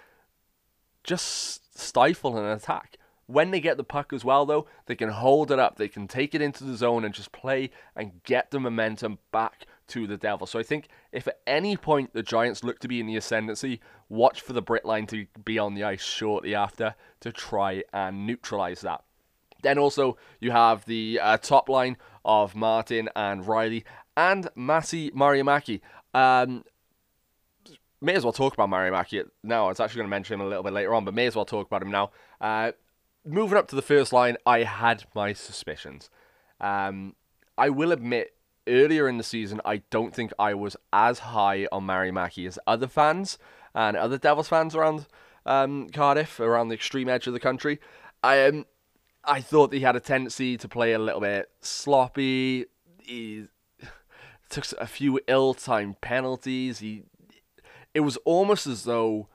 just 1.03 1.77
stifle 1.77 2.37
an 2.37 2.45
attack. 2.45 2.97
When 3.25 3.51
they 3.51 3.61
get 3.61 3.77
the 3.77 3.83
puck 3.83 4.11
as 4.11 4.25
well, 4.25 4.45
though, 4.45 4.67
they 4.85 4.95
can 4.95 5.09
hold 5.09 5.49
it 5.49 5.59
up. 5.59 5.77
They 5.77 5.87
can 5.87 6.07
take 6.07 6.35
it 6.35 6.41
into 6.41 6.63
the 6.65 6.75
zone 6.75 7.05
and 7.05 7.13
just 7.13 7.31
play 7.31 7.69
and 7.95 8.21
get 8.23 8.51
the 8.51 8.59
momentum 8.59 9.19
back 9.31 9.65
to 9.87 10.07
the 10.07 10.17
Devils. 10.17 10.51
So 10.51 10.59
I 10.59 10.63
think 10.63 10.87
if 11.11 11.27
at 11.27 11.39
any 11.47 11.77
point 11.77 12.13
the 12.13 12.23
Giants 12.23 12.63
look 12.63 12.79
to 12.79 12.87
be 12.87 12.99
in 12.99 13.07
the 13.07 13.15
ascendancy, 13.15 13.79
watch 14.09 14.41
for 14.41 14.53
the 14.53 14.61
Brit 14.61 14.85
line 14.85 15.07
to 15.07 15.25
be 15.43 15.57
on 15.57 15.73
the 15.73 15.83
ice 15.83 16.03
shortly 16.03 16.53
after 16.53 16.95
to 17.21 17.31
try 17.31 17.83
and 17.93 18.27
neutralize 18.27 18.81
that. 18.81 19.03
Then 19.61 19.77
also 19.77 20.17
you 20.39 20.51
have 20.51 20.85
the 20.85 21.19
uh, 21.21 21.37
top 21.37 21.69
line 21.69 21.97
of 22.25 22.55
Martin 22.55 23.09
and 23.15 23.47
Riley 23.47 23.85
and 24.17 24.49
Matti 24.55 25.11
Marjamäki. 25.11 25.79
Um, 26.13 26.65
may 28.03 28.15
as 28.15 28.23
well 28.23 28.33
talk 28.33 28.53
about 28.53 28.69
Marjamäki 28.69 29.23
now. 29.43 29.65
I 29.65 29.69
was 29.69 29.79
actually 29.79 29.99
going 29.99 30.07
to 30.07 30.11
mention 30.11 30.35
him 30.35 30.41
a 30.41 30.49
little 30.49 30.63
bit 30.63 30.73
later 30.73 30.93
on, 30.93 31.05
but 31.05 31.13
may 31.13 31.27
as 31.27 31.35
well 31.35 31.45
talk 31.45 31.67
about 31.67 31.81
him 31.81 31.91
now. 31.91 32.11
Uh, 32.41 32.71
moving 33.25 33.57
up 33.57 33.67
to 33.69 33.75
the 33.75 33.81
first 33.81 34.13
line, 34.13 34.37
I 34.45 34.63
had 34.63 35.05
my 35.15 35.33
suspicions. 35.33 36.09
Um, 36.59 37.15
I 37.57 37.69
will 37.69 37.91
admit, 37.91 38.35
earlier 38.67 39.07
in 39.07 39.17
the 39.17 39.23
season, 39.23 39.61
I 39.65 39.77
don't 39.89 40.13
think 40.13 40.31
I 40.37 40.53
was 40.53 40.75
as 40.91 41.19
high 41.19 41.67
on 41.71 41.85
Marjamäki 41.85 42.47
as 42.47 42.59
other 42.67 42.87
fans 42.87 43.37
and 43.73 43.97
other 43.97 44.17
Devils 44.17 44.49
fans 44.49 44.75
around 44.75 45.07
um, 45.45 45.89
Cardiff, 45.89 46.39
around 46.39 46.69
the 46.69 46.75
extreme 46.75 47.09
edge 47.09 47.27
of 47.27 47.33
the 47.33 47.39
country. 47.39 47.79
I 48.23 48.45
um, 48.45 48.65
I 49.25 49.39
thought 49.41 49.73
he 49.73 49.79
had 49.81 49.95
a 49.95 50.01
tendency 50.01 50.57
to 50.57 50.67
play 50.67 50.93
a 50.93 50.99
little 50.99 51.21
bit 51.21 51.49
sloppy. 51.61 52.65
He 53.01 53.45
took 54.49 54.65
a 54.79 54.87
few 54.87 55.19
ill-timed 55.27 56.01
penalties. 56.01 56.79
He 56.79 57.03
it 57.93 58.01
was 58.01 58.17
almost 58.25 58.67
as 58.67 58.83
though 58.83 59.27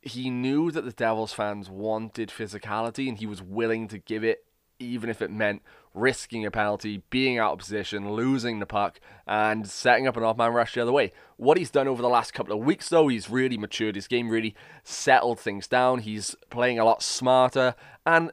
he 0.00 0.30
knew 0.30 0.70
that 0.70 0.84
the 0.84 0.92
Devils 0.92 1.32
fans 1.32 1.70
wanted 1.70 2.28
physicality 2.28 3.08
and 3.08 3.18
he 3.18 3.26
was 3.26 3.42
willing 3.42 3.88
to 3.88 3.98
give 3.98 4.22
it, 4.22 4.44
even 4.78 5.08
if 5.08 5.22
it 5.22 5.30
meant 5.30 5.62
risking 5.94 6.44
a 6.44 6.50
penalty, 6.50 7.02
being 7.08 7.38
out 7.38 7.52
of 7.52 7.58
position, 7.60 8.12
losing 8.12 8.58
the 8.58 8.66
puck, 8.66 9.00
and 9.26 9.68
setting 9.68 10.06
up 10.06 10.16
an 10.16 10.24
off 10.24 10.36
man 10.36 10.52
rush 10.52 10.74
the 10.74 10.82
other 10.82 10.92
way. 10.92 11.12
What 11.36 11.56
he's 11.56 11.70
done 11.70 11.88
over 11.88 12.02
the 12.02 12.08
last 12.08 12.34
couple 12.34 12.52
of 12.52 12.64
weeks, 12.64 12.88
though, 12.88 13.08
he's 13.08 13.30
really 13.30 13.56
matured 13.56 13.94
his 13.94 14.08
game, 14.08 14.28
really 14.28 14.54
settled 14.82 15.38
things 15.38 15.68
down. 15.68 16.00
He's 16.00 16.34
playing 16.50 16.78
a 16.78 16.84
lot 16.84 17.02
smarter, 17.02 17.74
and 18.04 18.32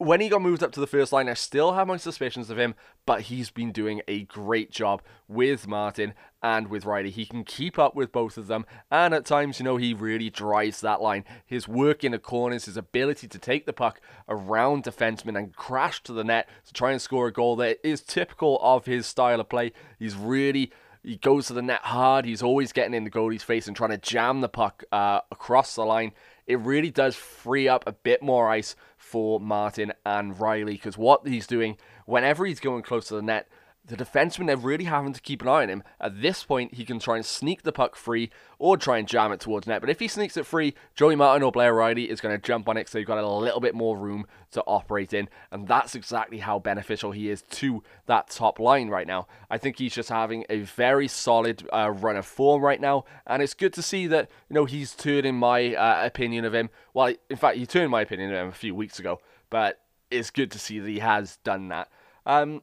when 0.00 0.22
he 0.22 0.30
got 0.30 0.40
moved 0.40 0.62
up 0.62 0.72
to 0.72 0.80
the 0.80 0.86
first 0.86 1.12
line, 1.12 1.28
I 1.28 1.34
still 1.34 1.74
have 1.74 1.86
my 1.86 1.98
suspicions 1.98 2.48
of 2.48 2.58
him, 2.58 2.74
but 3.04 3.20
he's 3.22 3.50
been 3.50 3.70
doing 3.70 4.00
a 4.08 4.22
great 4.22 4.70
job 4.70 5.02
with 5.28 5.68
Martin 5.68 6.14
and 6.42 6.68
with 6.68 6.86
Riley. 6.86 7.10
He 7.10 7.26
can 7.26 7.44
keep 7.44 7.78
up 7.78 7.94
with 7.94 8.10
both 8.10 8.38
of 8.38 8.46
them, 8.46 8.64
and 8.90 9.12
at 9.12 9.26
times, 9.26 9.60
you 9.60 9.64
know, 9.64 9.76
he 9.76 9.92
really 9.92 10.30
drives 10.30 10.80
that 10.80 11.02
line. 11.02 11.26
His 11.44 11.68
work 11.68 12.02
in 12.02 12.12
the 12.12 12.18
corners, 12.18 12.64
his 12.64 12.78
ability 12.78 13.28
to 13.28 13.38
take 13.38 13.66
the 13.66 13.74
puck 13.74 14.00
around 14.26 14.84
defensemen 14.84 15.36
and 15.36 15.54
crash 15.54 16.02
to 16.04 16.14
the 16.14 16.24
net 16.24 16.48
to 16.64 16.72
try 16.72 16.92
and 16.92 17.02
score 17.02 17.26
a 17.26 17.32
goal 17.32 17.54
that 17.56 17.78
is 17.86 18.00
typical 18.00 18.58
of 18.62 18.86
his 18.86 19.06
style 19.06 19.38
of 19.38 19.50
play. 19.50 19.70
He's 19.98 20.16
really 20.16 20.72
he 21.02 21.16
goes 21.16 21.46
to 21.46 21.54
the 21.54 21.62
net 21.62 21.80
hard. 21.82 22.24
He's 22.24 22.42
always 22.42 22.72
getting 22.72 22.94
in 22.94 23.04
the 23.04 23.10
goalie's 23.10 23.42
face 23.42 23.66
and 23.66 23.76
trying 23.76 23.90
to 23.90 23.98
jam 23.98 24.40
the 24.40 24.50
puck 24.50 24.84
uh, 24.92 25.20
across 25.30 25.74
the 25.74 25.84
line 25.84 26.12
it 26.50 26.58
really 26.58 26.90
does 26.90 27.14
free 27.14 27.68
up 27.68 27.84
a 27.86 27.92
bit 27.92 28.22
more 28.22 28.50
ice 28.50 28.74
for 29.10 29.40
Martin 29.40 29.92
and 30.06 30.38
Riley 30.38 30.74
because 30.74 30.96
what 30.96 31.26
he's 31.26 31.48
doing 31.48 31.76
whenever 32.06 32.46
he's 32.46 32.60
going 32.60 32.82
close 32.82 33.08
to 33.08 33.16
the 33.16 33.22
net, 33.22 33.48
the 33.90 34.02
defensemen 34.02 34.50
are 34.50 34.56
really 34.56 34.84
having 34.84 35.12
to 35.12 35.20
keep 35.20 35.42
an 35.42 35.48
eye 35.48 35.62
on 35.62 35.68
him. 35.68 35.82
At 36.00 36.22
this 36.22 36.44
point, 36.44 36.74
he 36.74 36.84
can 36.84 36.98
try 36.98 37.16
and 37.16 37.26
sneak 37.26 37.62
the 37.62 37.72
puck 37.72 37.96
free 37.96 38.30
or 38.58 38.76
try 38.76 38.98
and 38.98 39.08
jam 39.08 39.32
it 39.32 39.40
towards 39.40 39.66
net. 39.66 39.80
But 39.80 39.90
if 39.90 39.98
he 39.98 40.06
sneaks 40.06 40.36
it 40.36 40.46
free, 40.46 40.74
Joey 40.94 41.16
Martin 41.16 41.42
or 41.42 41.50
Blair 41.50 41.74
Riley 41.74 42.08
is 42.08 42.20
going 42.20 42.34
to 42.34 42.40
jump 42.40 42.68
on 42.68 42.76
it, 42.76 42.88
so 42.88 42.98
you've 42.98 43.08
got 43.08 43.18
a 43.18 43.28
little 43.28 43.60
bit 43.60 43.74
more 43.74 43.96
room 43.96 44.26
to 44.52 44.62
operate 44.62 45.12
in. 45.12 45.28
And 45.50 45.66
that's 45.66 45.94
exactly 45.94 46.38
how 46.38 46.58
beneficial 46.58 47.10
he 47.10 47.28
is 47.28 47.42
to 47.42 47.82
that 48.06 48.30
top 48.30 48.58
line 48.58 48.88
right 48.88 49.06
now. 49.06 49.26
I 49.50 49.58
think 49.58 49.78
he's 49.78 49.94
just 49.94 50.08
having 50.08 50.44
a 50.48 50.60
very 50.60 51.08
solid 51.08 51.68
uh, 51.72 51.90
run 51.90 52.16
of 52.16 52.26
form 52.26 52.62
right 52.62 52.80
now. 52.80 53.04
And 53.26 53.42
it's 53.42 53.54
good 53.54 53.72
to 53.74 53.82
see 53.82 54.06
that, 54.06 54.30
you 54.48 54.54
know, 54.54 54.66
he's 54.66 54.94
turning 54.94 55.34
my 55.34 55.74
uh, 55.74 56.06
opinion 56.06 56.44
of 56.44 56.54
him. 56.54 56.70
Well, 56.94 57.12
in 57.28 57.36
fact, 57.36 57.56
he 57.56 57.66
turned 57.66 57.90
my 57.90 58.02
opinion 58.02 58.32
of 58.32 58.38
him 58.38 58.48
a 58.48 58.52
few 58.52 58.74
weeks 58.74 58.98
ago. 58.98 59.20
But 59.50 59.80
it's 60.10 60.30
good 60.30 60.50
to 60.52 60.58
see 60.58 60.78
that 60.78 60.88
he 60.88 61.00
has 61.00 61.38
done 61.38 61.68
that. 61.68 61.88
Um, 62.26 62.62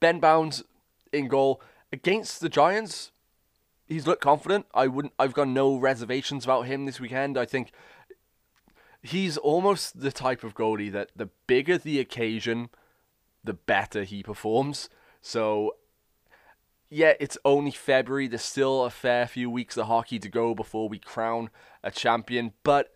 Ben 0.00 0.20
Bounds 0.20 0.62
in 1.12 1.28
goal 1.28 1.60
against 1.92 2.40
the 2.40 2.48
Giants. 2.48 3.12
He's 3.86 4.06
looked 4.06 4.22
confident. 4.22 4.66
I 4.74 4.86
wouldn't. 4.86 5.14
I've 5.18 5.34
got 5.34 5.48
no 5.48 5.76
reservations 5.76 6.44
about 6.44 6.66
him 6.66 6.86
this 6.86 7.00
weekend. 7.00 7.36
I 7.36 7.44
think 7.44 7.72
he's 9.02 9.36
almost 9.36 10.00
the 10.00 10.12
type 10.12 10.44
of 10.44 10.54
goalie 10.54 10.92
that 10.92 11.10
the 11.14 11.28
bigger 11.46 11.76
the 11.76 11.98
occasion, 11.98 12.70
the 13.44 13.52
better 13.52 14.04
he 14.04 14.22
performs. 14.22 14.88
So, 15.20 15.76
yeah, 16.88 17.14
it's 17.20 17.36
only 17.44 17.72
February. 17.72 18.28
There's 18.28 18.42
still 18.42 18.84
a 18.84 18.90
fair 18.90 19.26
few 19.26 19.50
weeks 19.50 19.76
of 19.76 19.86
hockey 19.86 20.18
to 20.20 20.28
go 20.28 20.54
before 20.54 20.88
we 20.88 20.98
crown 20.98 21.50
a 21.82 21.90
champion. 21.90 22.52
But 22.62 22.94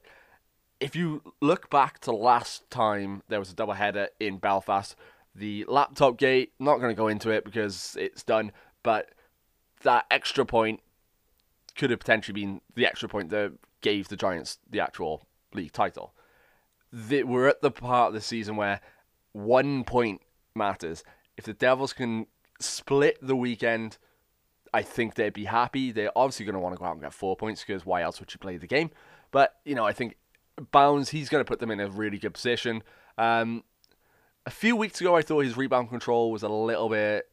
if 0.81 0.95
you 0.95 1.35
look 1.41 1.71
back 1.71 1.99
to 2.01 2.13
last 2.13 2.71
time 2.71 3.23
there 3.29 3.39
was 3.39 3.51
a 3.51 3.55
doubleheader 3.55 4.09
in 4.21 4.39
Belfast, 4.39 4.95
the 5.37 5.65
laptop 5.69 6.17
gate, 6.17 6.53
not 6.59 6.79
going 6.79 6.91
to 6.91 6.95
go 6.95 7.09
into 7.09 7.31
it 7.31 7.45
because 7.45 7.97
it's 7.99 8.23
done, 8.23 8.53
but 8.83 9.11
that 9.83 10.07
extra 10.11 10.45
point 10.45 10.81
could 11.77 11.91
have 11.91 12.01
potentially 12.01 12.41
been 12.41 12.61
the 12.75 12.87
extra 12.87 13.09
point 13.09 13.31
that 13.31 13.53
gave 13.83 14.09
the 14.09 14.17
Giants 14.17 14.59
the 14.69 14.81
actual 14.81 15.27
league 15.53 15.73
title. 15.73 16.15
The, 16.93 17.25
we're 17.25 17.49
at 17.49 17.61
the 17.61 17.71
part 17.71 18.09
of 18.09 18.15
the 18.15 18.21
season 18.21 18.57
where 18.57 18.81
one 19.33 19.85
point 19.85 20.23
matters. 20.55 21.05
If 21.37 21.45
the 21.45 21.53
Devils 21.53 21.93
can 21.93 22.27
split 22.59 23.19
the 23.21 23.37
weekend, 23.37 23.99
I 24.73 24.83
think 24.83 25.15
they'd 25.15 25.33
be 25.33 25.45
happy. 25.45 25.93
They're 25.93 26.17
obviously 26.17 26.47
going 26.47 26.55
to 26.55 26.61
want 26.61 26.75
to 26.75 26.79
go 26.79 26.87
out 26.87 26.93
and 26.93 27.03
get 27.03 27.13
four 27.13 27.37
points 27.37 27.63
because 27.63 27.85
why 27.85 28.03
else 28.03 28.19
would 28.21 28.33
you 28.33 28.39
play 28.39 28.57
the 28.57 28.67
game? 28.67 28.91
But, 29.31 29.57
you 29.65 29.75
know, 29.75 29.85
I 29.85 29.93
think 29.93 30.17
Bounds, 30.71 31.11
he's 31.11 31.29
going 31.29 31.45
to 31.45 31.49
put 31.49 31.59
them 31.59 31.71
in 31.71 31.81
a 31.81 31.91
really 31.91 32.19
good 32.19 32.33
position. 32.33 32.83
Um, 33.19 33.65
a 34.47 34.51
few 34.51 34.77
weeks 34.77 35.01
ago, 35.01 35.17
I 35.17 35.23
thought 35.23 35.45
his 35.45 35.57
rebound 35.57 35.91
control 35.91 36.31
was 36.31 36.43
a 36.45 36.49
little 36.49 36.89
bit 36.89 37.29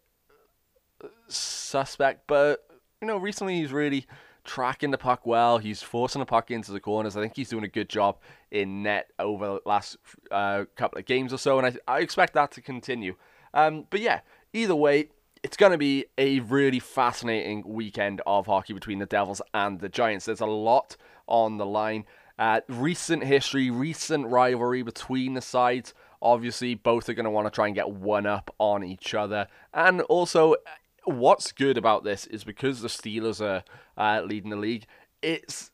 suspect, 1.28 2.24
but 2.28 2.66
you 3.02 3.08
know, 3.08 3.18
recently 3.18 3.60
he's 3.60 3.72
really 3.72 4.08
tracking 4.44 4.92
the 4.92 4.98
puck 4.98 5.26
well. 5.26 5.58
He's 5.58 5.82
forcing 5.82 6.20
the 6.20 6.26
puck 6.26 6.52
into 6.52 6.72
the 6.72 6.80
corners. 6.80 7.16
I 7.16 7.22
think 7.22 7.36
he's 7.36 7.50
doing 7.50 7.64
a 7.64 7.70
good 7.70 7.90
job 7.90 8.18
in 8.52 8.84
net 8.84 9.10
over 9.20 9.46
the 9.46 9.60
last 9.66 9.98
uh, 10.32 10.66
couple 10.76 11.00
of 11.00 11.06
games 11.06 11.32
or 11.32 11.38
so, 11.38 11.60
and 11.60 11.68
I, 11.88 11.96
I 11.96 12.00
expect 12.00 12.34
that 12.34 12.52
to 12.54 12.62
continue. 12.62 13.16
Um, 13.54 13.86
but 13.90 14.00
yeah, 14.00 14.22
either 14.52 14.76
way, 14.76 15.10
it's 15.44 15.58
going 15.58 15.72
to 15.74 15.78
be 15.78 16.06
a 16.18 16.40
really 16.40 16.80
fascinating 16.80 17.64
weekend 17.66 18.22
of 18.26 18.48
hockey 18.48 18.74
between 18.74 19.00
the 19.00 19.06
Devils 19.06 19.42
and 19.54 19.80
the 19.80 19.90
Giants. 19.90 20.26
There's 20.26 20.42
a 20.42 20.46
lot 20.46 20.98
on 21.28 21.58
the 21.58 21.66
line. 21.66 22.06
Uh, 22.40 22.62
recent 22.68 23.24
history, 23.24 23.70
recent 23.70 24.28
rivalry 24.28 24.82
between 24.82 25.34
the 25.34 25.42
sides. 25.42 25.94
Obviously, 26.24 26.74
both 26.74 27.10
are 27.10 27.14
going 27.14 27.26
to 27.26 27.30
want 27.30 27.46
to 27.46 27.52
try 27.52 27.68
and 27.68 27.76
get 27.76 27.92
one 27.92 28.26
up 28.26 28.50
on 28.58 28.84
each 28.84 29.14
other. 29.14 29.48
And 29.74 30.02
also, 30.04 30.56
what's 31.04 31.52
good 31.52 31.78
about 31.78 32.06
this 32.06 32.26
is 32.28 32.46
because 32.46 32.82
the 32.82 32.88
Steelers 32.88 33.42
are 33.42 33.64
uh, 33.98 34.24
leading 34.24 34.50
the 34.50 34.56
league, 34.56 34.86
it's 35.22 35.70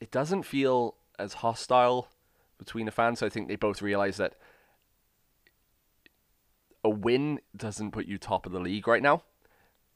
it 0.00 0.10
doesn't 0.10 0.42
feel 0.42 0.96
as 1.18 1.34
hostile 1.34 2.08
between 2.58 2.86
the 2.86 2.92
fans. 2.92 3.22
I 3.22 3.28
think 3.28 3.48
they 3.48 3.56
both 3.56 3.80
realize 3.80 4.16
that 4.16 4.34
a 6.84 6.90
win 6.90 7.40
doesn't 7.56 7.92
put 7.92 8.06
you 8.06 8.18
top 8.18 8.44
of 8.44 8.52
the 8.52 8.60
league 8.60 8.88
right 8.88 9.02
now. 9.02 9.22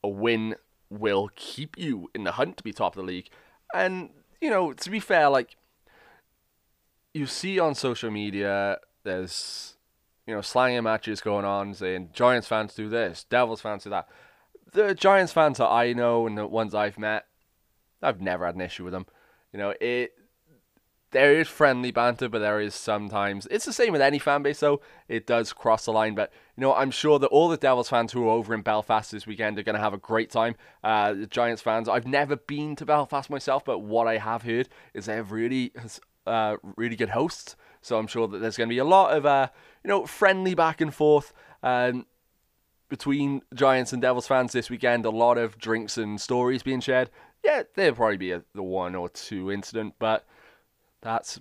A 0.04 0.08
win 0.08 0.54
will 0.88 1.30
keep 1.34 1.76
you 1.78 2.10
in 2.14 2.24
the 2.24 2.32
hunt 2.32 2.58
to 2.58 2.62
be 2.62 2.72
top 2.72 2.96
of 2.96 3.02
the 3.02 3.06
league. 3.06 3.28
And, 3.74 4.10
you 4.40 4.50
know, 4.50 4.72
to 4.72 4.90
be 4.90 5.00
fair, 5.00 5.28
like, 5.28 5.56
you 7.14 7.26
see 7.26 7.58
on 7.58 7.74
social 7.74 8.10
media 8.10 8.78
there's 9.04 9.76
you 10.26 10.34
know 10.34 10.40
slanging 10.40 10.82
matches 10.84 11.20
going 11.20 11.44
on, 11.44 11.74
saying 11.74 12.10
Giants 12.12 12.46
fans 12.46 12.74
do 12.74 12.88
this, 12.88 13.24
Devils 13.24 13.60
fans 13.60 13.84
do 13.84 13.90
that. 13.90 14.08
The 14.72 14.94
Giants 14.94 15.32
fans 15.32 15.58
that 15.58 15.68
I 15.68 15.92
know 15.92 16.26
and 16.26 16.38
the 16.38 16.46
ones 16.46 16.74
I've 16.74 16.98
met, 16.98 17.26
I've 18.00 18.20
never 18.20 18.46
had 18.46 18.54
an 18.54 18.60
issue 18.60 18.84
with 18.84 18.92
them. 18.92 19.06
You 19.52 19.58
know, 19.58 19.74
it 19.80 20.12
there 21.12 21.38
is 21.38 21.46
friendly 21.46 21.90
banter, 21.90 22.28
but 22.28 22.40
there 22.40 22.60
is 22.60 22.74
sometimes 22.74 23.46
it's 23.50 23.66
the 23.66 23.72
same 23.72 23.92
with 23.92 24.00
any 24.00 24.18
fan 24.18 24.42
base 24.42 24.60
though. 24.60 24.80
It 25.08 25.26
does 25.26 25.52
cross 25.52 25.84
the 25.84 25.92
line, 25.92 26.14
but 26.14 26.32
you 26.56 26.62
know, 26.62 26.74
I'm 26.74 26.90
sure 26.90 27.18
that 27.18 27.28
all 27.28 27.48
the 27.48 27.56
Devils 27.56 27.88
fans 27.88 28.12
who 28.12 28.26
are 28.26 28.30
over 28.30 28.54
in 28.54 28.62
Belfast 28.62 29.12
this 29.12 29.26
weekend 29.26 29.58
are 29.58 29.62
going 29.62 29.76
to 29.76 29.80
have 29.80 29.94
a 29.94 29.98
great 29.98 30.30
time. 30.30 30.56
Uh, 30.82 31.12
the 31.12 31.26
Giants 31.26 31.62
fans, 31.62 31.88
I've 31.88 32.06
never 32.06 32.36
been 32.36 32.74
to 32.76 32.86
Belfast 32.86 33.30
myself, 33.30 33.64
but 33.64 33.80
what 33.80 34.08
I 34.08 34.18
have 34.18 34.42
heard 34.42 34.68
is 34.94 35.06
they 35.06 35.16
have 35.16 35.32
really, 35.32 35.72
uh, 36.26 36.56
really 36.76 36.96
good 36.96 37.10
hosts. 37.10 37.56
So 37.82 37.98
I'm 37.98 38.06
sure 38.06 38.26
that 38.28 38.38
there's 38.38 38.56
going 38.56 38.68
to 38.68 38.74
be 38.74 38.78
a 38.78 38.84
lot 38.84 39.16
of, 39.16 39.26
uh, 39.26 39.48
you 39.84 39.88
know, 39.88 40.06
friendly 40.06 40.54
back 40.54 40.80
and 40.80 40.94
forth 40.94 41.32
um, 41.62 42.06
between 42.88 43.42
Giants 43.52 43.92
and 43.92 44.00
Devils 44.00 44.26
fans 44.26 44.52
this 44.52 44.70
weekend. 44.70 45.04
A 45.04 45.10
lot 45.10 45.36
of 45.36 45.58
drinks 45.58 45.98
and 45.98 46.20
stories 46.20 46.62
being 46.62 46.80
shared. 46.80 47.10
Yeah, 47.44 47.64
there'll 47.74 47.96
probably 47.96 48.16
be 48.16 48.30
a, 48.30 48.42
the 48.54 48.62
one 48.62 48.94
or 48.94 49.08
two 49.08 49.50
incident, 49.50 49.94
but 49.98 50.24
that's 51.00 51.40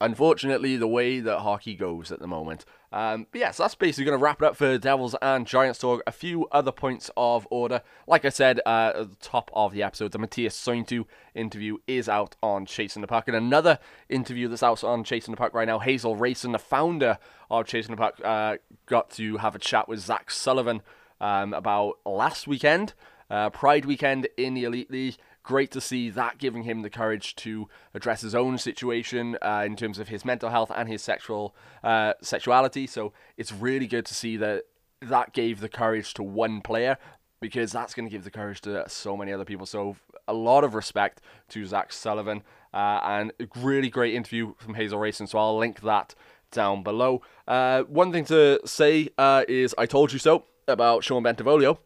unfortunately 0.00 0.76
the 0.76 0.86
way 0.86 1.20
that 1.20 1.40
hockey 1.40 1.74
goes 1.74 2.12
at 2.12 2.20
the 2.20 2.26
moment. 2.26 2.64
Um, 2.92 3.26
but 3.30 3.40
yeah, 3.40 3.50
so 3.50 3.64
that's 3.64 3.74
basically 3.74 4.04
going 4.04 4.18
to 4.18 4.22
wrap 4.22 4.40
it 4.40 4.46
up 4.46 4.56
for 4.56 4.78
Devils 4.78 5.14
and 5.20 5.46
Giants 5.46 5.78
talk. 5.78 6.02
A 6.06 6.12
few 6.12 6.46
other 6.52 6.72
points 6.72 7.10
of 7.16 7.46
order. 7.50 7.82
Like 8.06 8.24
I 8.24 8.28
said 8.28 8.60
uh, 8.64 8.92
at 8.94 9.10
the 9.10 9.16
top 9.20 9.50
of 9.54 9.72
the 9.72 9.82
episode, 9.82 10.12
the 10.12 10.18
Matias 10.18 10.56
Sointu 10.56 11.04
interview 11.34 11.78
is 11.86 12.08
out 12.08 12.36
on 12.42 12.66
Chasing 12.66 13.02
the 13.02 13.08
Puck. 13.08 13.28
And 13.28 13.36
another 13.36 13.78
interview 14.08 14.48
that's 14.48 14.62
out 14.62 14.84
on 14.84 15.04
Chasing 15.04 15.32
the 15.32 15.38
Puck 15.38 15.54
right 15.54 15.66
now, 15.66 15.78
Hazel 15.78 16.16
Rayson, 16.16 16.52
the 16.52 16.58
founder 16.58 17.18
of 17.50 17.66
Chasing 17.66 17.94
the 17.94 18.00
Puck, 18.00 18.20
uh, 18.24 18.56
got 18.86 19.10
to 19.10 19.38
have 19.38 19.54
a 19.54 19.58
chat 19.58 19.88
with 19.88 20.00
Zach 20.00 20.30
Sullivan 20.30 20.82
um, 21.20 21.54
about 21.54 21.98
last 22.04 22.46
weekend, 22.46 22.94
uh, 23.30 23.50
Pride 23.50 23.84
weekend 23.84 24.28
in 24.36 24.54
the 24.54 24.64
Elite 24.64 24.90
League 24.90 25.16
great 25.46 25.70
to 25.70 25.80
see 25.80 26.10
that 26.10 26.38
giving 26.38 26.64
him 26.64 26.82
the 26.82 26.90
courage 26.90 27.36
to 27.36 27.68
address 27.94 28.20
his 28.20 28.34
own 28.34 28.58
situation 28.58 29.38
uh, 29.40 29.62
in 29.64 29.76
terms 29.76 29.98
of 29.98 30.08
his 30.08 30.24
mental 30.24 30.50
health 30.50 30.72
and 30.74 30.88
his 30.88 31.00
sexual 31.00 31.54
uh, 31.84 32.12
sexuality. 32.20 32.86
So 32.86 33.12
it's 33.36 33.52
really 33.52 33.86
good 33.86 34.04
to 34.06 34.14
see 34.14 34.36
that 34.38 34.64
that 35.00 35.32
gave 35.32 35.60
the 35.60 35.68
courage 35.68 36.14
to 36.14 36.22
one 36.22 36.60
player 36.60 36.98
because 37.40 37.70
that's 37.70 37.94
going 37.94 38.08
to 38.08 38.10
give 38.10 38.24
the 38.24 38.30
courage 38.30 38.60
to 38.62 38.88
so 38.88 39.16
many 39.16 39.32
other 39.32 39.44
people. 39.44 39.66
So 39.66 39.96
a 40.26 40.34
lot 40.34 40.64
of 40.64 40.74
respect 40.74 41.20
to 41.50 41.64
Zach 41.64 41.92
Sullivan 41.92 42.42
uh, 42.74 43.00
and 43.04 43.32
a 43.38 43.46
really 43.60 43.88
great 43.88 44.14
interview 44.14 44.54
from 44.58 44.74
Hazel 44.74 44.98
Rayson. 44.98 45.28
So 45.28 45.38
I'll 45.38 45.56
link 45.56 45.80
that 45.82 46.16
down 46.50 46.82
below. 46.82 47.22
Uh, 47.46 47.82
one 47.82 48.10
thing 48.10 48.24
to 48.24 48.60
say 48.64 49.10
uh, 49.16 49.44
is 49.48 49.74
I 49.78 49.86
told 49.86 50.12
you 50.12 50.18
so 50.18 50.44
about 50.66 51.04
Sean 51.04 51.22
Bentivoglio. 51.22 51.78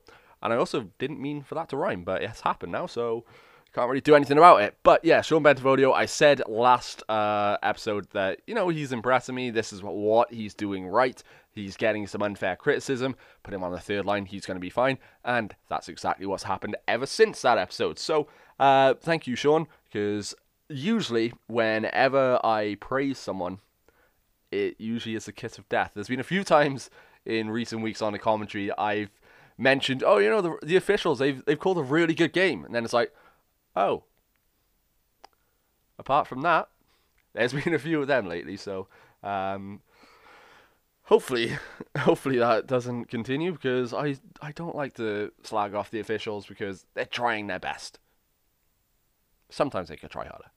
And 0.43 0.55
I 0.55 0.57
also 0.57 0.89
didn't 0.99 1.21
mean 1.21 1.43
for 1.43 1.55
that 1.57 1.69
to 1.69 1.77
rhyme, 1.77 2.03
but 2.03 2.23
it's 2.23 2.41
happened 2.41 2.73
now, 2.73 2.87
so 2.87 3.25
can't 3.73 3.89
really 3.89 4.01
do 4.01 4.15
anything 4.15 4.39
about 4.39 4.63
it. 4.63 4.77
But 4.83 5.05
yeah, 5.05 5.21
Sean 5.23 5.43
Bentivoglio, 5.43 5.95
I 5.95 6.07
said 6.07 6.43
last 6.49 7.03
uh, 7.09 7.57
episode 7.63 8.09
that, 8.13 8.41
you 8.47 8.55
know, 8.55 8.69
he's 8.69 8.93
impressing 8.93 9.35
me. 9.35 9.51
This 9.51 9.73
is 9.73 9.83
what 9.83 10.33
he's 10.33 10.55
doing 10.55 10.87
right. 10.87 11.23
He's 11.53 11.77
getting 11.77 12.07
some 12.07 12.23
unfair 12.23 12.57
criticism. 12.57 13.17
Put 13.43 13.55
him 13.55 13.63
on 13.63 13.73
the 13.73 13.79
third 13.79 14.07
line, 14.07 14.27
he's 14.27 14.47
going 14.47 14.57
to 14.57 14.61
be 14.61 14.71
fine. 14.71 14.99
And 15.25 15.55
that's 15.69 15.89
exactly 15.89 16.27
what's 16.27 16.45
happened 16.45 16.77
ever 16.89 17.07
since 17.07 17.43
that 17.43 17.59
episode. 17.59 17.99
So 17.99 18.29
uh, 18.59 18.95
thank 18.95 19.27
you, 19.27 19.37
Sean, 19.37 19.67
because 19.85 20.35
usually 20.69 21.33
whenever 21.47 22.41
I 22.45 22.77
praise 22.81 23.19
someone, 23.19 23.59
it 24.51 24.81
usually 24.81 25.15
is 25.15 25.29
a 25.29 25.33
kiss 25.33 25.59
of 25.59 25.69
death. 25.69 25.93
There's 25.95 26.09
been 26.09 26.21
a 26.21 26.25
few 26.25 26.43
times 26.43 26.91
in 27.25 27.51
recent 27.51 27.83
weeks 27.83 28.03
on 28.03 28.13
the 28.13 28.19
commentary 28.19 28.73
I've 28.73 29.11
mentioned, 29.57 30.03
oh, 30.05 30.19
you 30.19 30.31
know, 30.31 30.41
the, 30.41 30.59
the 30.63 30.77
officials, 30.77 31.19
they've, 31.19 31.45
they've 31.45 31.59
called 31.59 31.79
a 31.79 31.83
really 31.83 32.15
good 32.15 32.33
game. 32.33 32.65
And 32.65 32.75
then 32.75 32.85
it's 32.85 32.93
like, 32.93 33.13
Oh. 33.77 34.05
Apart 35.99 36.27
from 36.27 36.43
that, 36.43 36.69
there's 37.35 37.53
been 37.65 37.75
a 37.75 37.79
few 37.79 38.01
of 38.01 38.09
them 38.09 38.27
lately, 38.27 38.57
so 38.57 38.89
um, 39.23 39.81
hopefully, 41.05 41.53
hopefully 41.99 42.39
that 42.39 42.67
doesn't 42.67 43.07
continue 43.07 43.53
because 43.53 43.93
I 43.93 44.17
I 44.41 44.53
don't 44.53 44.75
like 44.75 44.95
to 44.95 45.33
slag 45.43 45.75
off 45.75 45.91
the 45.91 46.01
officials 46.01 46.47
because 46.47 46.87
they're 46.95 47.05
trying 47.05 47.47
their 47.47 47.59
best. 47.59 47.99
Sometimes 49.51 49.89
they 49.89 49.97
could 49.97 50.11
try 50.11 50.27
harder, 50.27 50.51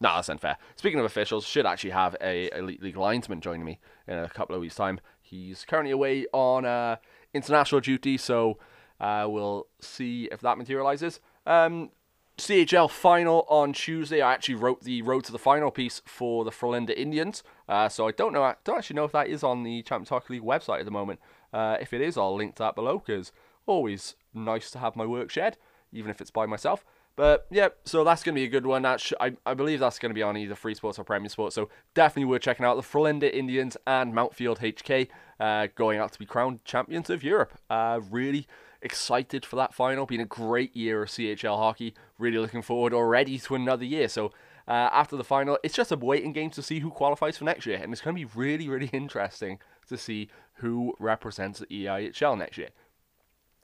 no, 0.00 0.14
that's 0.14 0.28
unfair. 0.28 0.58
Speaking 0.76 0.98
of 0.98 1.06
officials, 1.06 1.46
should 1.46 1.64
actually 1.64 1.90
have 1.90 2.16
a 2.20 2.50
elite 2.56 2.82
league 2.82 2.96
linesman 2.96 3.40
joining 3.40 3.64
me 3.64 3.80
in 4.06 4.18
a 4.18 4.28
couple 4.28 4.54
of 4.54 4.60
weeks' 4.60 4.74
time. 4.74 5.00
He's 5.22 5.64
currently 5.64 5.90
away 5.90 6.26
on 6.32 6.66
uh, 6.66 6.96
international 7.32 7.80
duty, 7.80 8.18
so 8.18 8.58
uh, 9.00 9.26
we'll 9.28 9.68
see 9.80 10.28
if 10.30 10.40
that 10.42 10.58
materializes. 10.58 11.20
Um, 11.46 11.90
CHL 12.38 12.90
final 12.90 13.46
on 13.48 13.72
Tuesday. 13.72 14.20
I 14.20 14.34
actually 14.34 14.56
wrote 14.56 14.82
the 14.82 15.00
road 15.02 15.24
to 15.24 15.32
the 15.32 15.38
final 15.38 15.70
piece 15.70 16.02
for 16.04 16.44
the 16.44 16.50
Frölunda 16.50 16.94
Indians, 16.96 17.42
uh, 17.68 17.88
so 17.88 18.06
I 18.06 18.12
don't 18.12 18.32
know. 18.32 18.42
I 18.42 18.56
don't 18.64 18.78
actually 18.78 18.96
know 18.96 19.04
if 19.04 19.12
that 19.12 19.28
is 19.28 19.42
on 19.42 19.62
the 19.62 19.82
Champions 19.82 20.10
Hockey 20.10 20.34
League 20.34 20.42
website 20.42 20.80
at 20.80 20.84
the 20.84 20.90
moment. 20.90 21.20
Uh, 21.52 21.78
if 21.80 21.94
it 21.94 22.02
is, 22.02 22.18
I'll 22.18 22.36
link 22.36 22.56
that 22.56 22.74
below 22.74 23.02
because 23.04 23.32
always 23.64 24.16
nice 24.34 24.70
to 24.72 24.78
have 24.78 24.96
my 24.96 25.06
work 25.06 25.30
shared, 25.30 25.56
even 25.92 26.10
if 26.10 26.20
it's 26.20 26.30
by 26.30 26.44
myself. 26.44 26.84
But 27.16 27.46
yeah, 27.50 27.68
so 27.84 28.04
that's 28.04 28.22
going 28.22 28.34
to 28.34 28.40
be 28.40 28.44
a 28.44 28.50
good 28.50 28.66
one. 28.66 28.84
Sh- 28.98 29.14
I, 29.18 29.32
I 29.46 29.54
believe 29.54 29.80
that's 29.80 29.98
going 29.98 30.10
to 30.10 30.14
be 30.14 30.22
on 30.22 30.36
either 30.36 30.54
Free 30.54 30.74
Sports 30.74 30.98
or 30.98 31.04
Premier 31.04 31.30
Sports. 31.30 31.54
So 31.54 31.70
definitely 31.94 32.26
worth 32.26 32.42
checking 32.42 32.66
out 32.66 32.76
the 32.76 32.82
Frölunda 32.82 33.32
Indians 33.32 33.78
and 33.86 34.12
Mountfield 34.12 34.58
HK 34.58 35.08
uh, 35.40 35.68
going 35.74 35.98
out 35.98 36.12
to 36.12 36.18
be 36.18 36.26
crowned 36.26 36.62
champions 36.66 37.08
of 37.08 37.24
Europe. 37.24 37.58
Uh, 37.70 38.00
really 38.10 38.46
excited 38.82 39.46
for 39.46 39.56
that 39.56 39.72
final. 39.72 40.04
Been 40.04 40.20
a 40.20 40.26
great 40.26 40.76
year 40.76 41.02
of 41.02 41.08
CHL 41.08 41.56
hockey. 41.56 41.94
Really 42.18 42.38
looking 42.38 42.62
forward 42.62 42.94
already 42.94 43.38
to 43.38 43.54
another 43.54 43.84
year. 43.84 44.08
So 44.08 44.32
uh, 44.68 44.88
after 44.92 45.16
the 45.16 45.24
final, 45.24 45.58
it's 45.62 45.74
just 45.74 45.92
a 45.92 45.96
waiting 45.96 46.32
game 46.32 46.50
to 46.50 46.62
see 46.62 46.80
who 46.80 46.90
qualifies 46.90 47.36
for 47.36 47.44
next 47.44 47.66
year, 47.66 47.78
and 47.82 47.92
it's 47.92 48.00
going 48.00 48.16
to 48.16 48.20
be 48.20 48.30
really 48.34 48.68
really 48.68 48.90
interesting 48.92 49.58
to 49.88 49.96
see 49.96 50.28
who 50.54 50.94
represents 50.98 51.60
the 51.60 51.66
EIHL 51.66 52.38
next 52.38 52.58
year. 52.58 52.70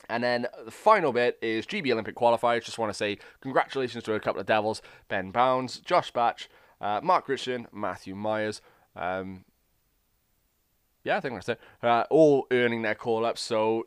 And 0.09 0.23
then 0.23 0.47
the 0.65 0.71
final 0.71 1.13
bit 1.13 1.39
is 1.41 1.67
GB 1.67 1.91
Olympic 1.93 2.17
qualifiers. 2.17 2.65
Just 2.65 2.79
want 2.79 2.91
to 2.91 2.95
say 2.95 3.19
congratulations 3.41 4.05
to 4.05 4.15
a 4.15 4.21
couple 4.21 4.41
of 4.41 4.47
Devils 4.47 4.83
Ben 5.09 5.31
Bounds, 5.31 5.79
Josh 5.79 6.11
Batch, 6.11 6.49
uh, 6.81 7.01
Mark 7.03 7.29
Richardson, 7.29 7.69
Matthew 7.73 8.15
Myers. 8.15 8.61
Um, 8.97 9.45
yeah, 11.05 11.17
I 11.17 11.21
think 11.21 11.35
that's 11.35 11.49
it. 11.49 11.61
Uh, 11.83 12.05
all 12.11 12.47
earning 12.51 12.83
their 12.83 12.95
call 12.95 13.25
ups. 13.25 13.41
So 13.41 13.87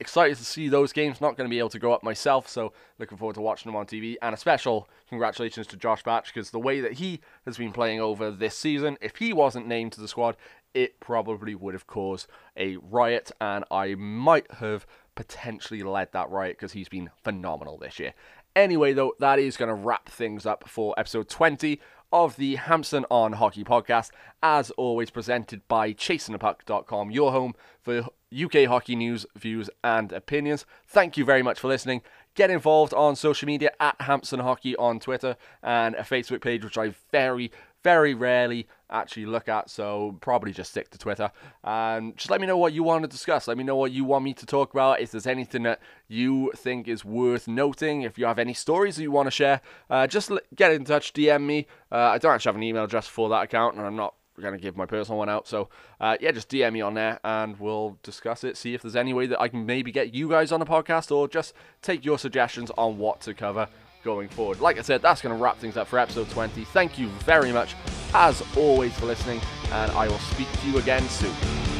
excited 0.00 0.36
to 0.36 0.44
see 0.44 0.68
those 0.68 0.92
games. 0.92 1.20
Not 1.20 1.36
going 1.36 1.48
to 1.48 1.50
be 1.50 1.58
able 1.58 1.68
to 1.70 1.78
go 1.78 1.92
up 1.92 2.02
myself, 2.02 2.48
so 2.48 2.72
looking 2.98 3.18
forward 3.18 3.34
to 3.34 3.40
watching 3.40 3.70
them 3.70 3.76
on 3.76 3.86
TV. 3.86 4.16
And 4.22 4.34
a 4.34 4.38
special 4.38 4.88
congratulations 5.08 5.66
to 5.68 5.76
Josh 5.76 6.02
Batch 6.02 6.32
because 6.32 6.50
the 6.50 6.58
way 6.58 6.80
that 6.80 6.94
he 6.94 7.20
has 7.44 7.56
been 7.56 7.72
playing 7.72 8.00
over 8.00 8.30
this 8.30 8.56
season, 8.56 8.98
if 9.00 9.16
he 9.16 9.32
wasn't 9.32 9.66
named 9.66 9.92
to 9.92 10.00
the 10.00 10.08
squad, 10.08 10.36
it 10.74 11.00
probably 11.00 11.54
would 11.54 11.74
have 11.74 11.86
caused 11.86 12.28
a 12.56 12.76
riot, 12.76 13.32
and 13.40 13.64
I 13.70 13.94
might 13.94 14.50
have 14.52 14.86
potentially 15.14 15.82
led 15.82 16.12
that 16.12 16.30
riot 16.30 16.56
because 16.58 16.72
he's 16.72 16.88
been 16.88 17.10
phenomenal 17.24 17.78
this 17.78 17.98
year. 17.98 18.14
Anyway, 18.54 18.92
though, 18.92 19.14
that 19.18 19.38
is 19.38 19.56
going 19.56 19.68
to 19.68 19.74
wrap 19.74 20.08
things 20.08 20.46
up 20.46 20.68
for 20.68 20.94
episode 20.98 21.28
20 21.28 21.80
of 22.12 22.36
the 22.36 22.56
Hampson 22.56 23.04
on 23.10 23.34
Hockey 23.34 23.64
podcast, 23.64 24.10
as 24.42 24.70
always 24.72 25.10
presented 25.10 25.66
by 25.68 25.92
chasingthepuck.com, 25.92 27.10
your 27.10 27.32
home 27.32 27.54
for 27.80 28.06
UK 28.32 28.64
hockey 28.66 28.94
news, 28.94 29.26
views, 29.36 29.70
and 29.82 30.12
opinions. 30.12 30.66
Thank 30.86 31.16
you 31.16 31.24
very 31.24 31.42
much 31.42 31.58
for 31.58 31.68
listening. 31.68 32.02
Get 32.34 32.50
involved 32.50 32.94
on 32.94 33.16
social 33.16 33.46
media 33.46 33.72
at 33.80 34.00
Hampson 34.00 34.40
Hockey 34.40 34.76
on 34.76 35.00
Twitter 35.00 35.36
and 35.62 35.94
a 35.94 36.02
Facebook 36.02 36.40
page, 36.40 36.62
which 36.62 36.78
I 36.78 36.94
very, 37.10 37.50
very 37.82 38.14
rarely 38.14 38.68
actually 38.90 39.26
look 39.26 39.48
at, 39.48 39.70
so 39.70 40.16
probably 40.20 40.52
just 40.52 40.70
stick 40.70 40.90
to 40.90 40.98
Twitter. 40.98 41.30
And 41.64 42.16
just 42.16 42.30
let 42.30 42.40
me 42.40 42.46
know 42.46 42.56
what 42.56 42.72
you 42.72 42.82
want 42.82 43.02
to 43.02 43.08
discuss. 43.08 43.48
Let 43.48 43.56
me 43.56 43.64
know 43.64 43.76
what 43.76 43.92
you 43.92 44.04
want 44.04 44.24
me 44.24 44.34
to 44.34 44.46
talk 44.46 44.72
about. 44.72 45.00
If 45.00 45.10
there's 45.10 45.26
anything 45.26 45.62
that 45.64 45.80
you 46.06 46.52
think 46.54 46.86
is 46.86 47.04
worth 47.04 47.48
noting, 47.48 48.02
if 48.02 48.18
you 48.18 48.26
have 48.26 48.38
any 48.38 48.54
stories 48.54 48.96
that 48.96 49.02
you 49.02 49.10
want 49.10 49.26
to 49.26 49.30
share, 49.32 49.60
uh, 49.90 50.06
just 50.06 50.30
get 50.54 50.72
in 50.72 50.84
touch, 50.84 51.12
DM 51.12 51.42
me. 51.42 51.66
Uh, 51.90 51.96
I 51.96 52.18
don't 52.18 52.34
actually 52.34 52.50
have 52.50 52.56
an 52.56 52.62
email 52.62 52.84
address 52.84 53.06
for 53.06 53.28
that 53.30 53.42
account, 53.42 53.76
and 53.76 53.86
I'm 53.86 53.96
not 53.96 54.14
going 54.42 54.54
to 54.54 54.60
give 54.60 54.76
my 54.76 54.86
personal 54.86 55.18
one 55.18 55.28
out. 55.28 55.46
So, 55.46 55.68
uh, 56.00 56.16
yeah, 56.20 56.32
just 56.32 56.48
DM 56.48 56.72
me 56.72 56.80
on 56.80 56.94
there 56.94 57.20
and 57.24 57.58
we'll 57.58 57.98
discuss 58.02 58.44
it. 58.44 58.56
See 58.56 58.74
if 58.74 58.82
there's 58.82 58.96
any 58.96 59.12
way 59.12 59.26
that 59.26 59.40
I 59.40 59.48
can 59.48 59.66
maybe 59.66 59.92
get 59.92 60.14
you 60.14 60.28
guys 60.28 60.52
on 60.52 60.60
the 60.60 60.66
podcast 60.66 61.14
or 61.14 61.28
just 61.28 61.54
take 61.82 62.04
your 62.04 62.18
suggestions 62.18 62.70
on 62.76 62.98
what 62.98 63.20
to 63.22 63.34
cover 63.34 63.68
going 64.04 64.28
forward. 64.28 64.60
Like 64.60 64.78
I 64.78 64.82
said, 64.82 65.02
that's 65.02 65.20
going 65.20 65.36
to 65.36 65.42
wrap 65.42 65.58
things 65.58 65.76
up 65.76 65.88
for 65.88 65.98
episode 65.98 66.30
20. 66.30 66.64
Thank 66.66 66.98
you 66.98 67.08
very 67.24 67.52
much, 67.52 67.74
as 68.14 68.42
always, 68.56 68.96
for 68.98 69.06
listening, 69.06 69.40
and 69.72 69.90
I 69.92 70.08
will 70.08 70.18
speak 70.18 70.50
to 70.60 70.70
you 70.70 70.78
again 70.78 71.06
soon. 71.08 71.77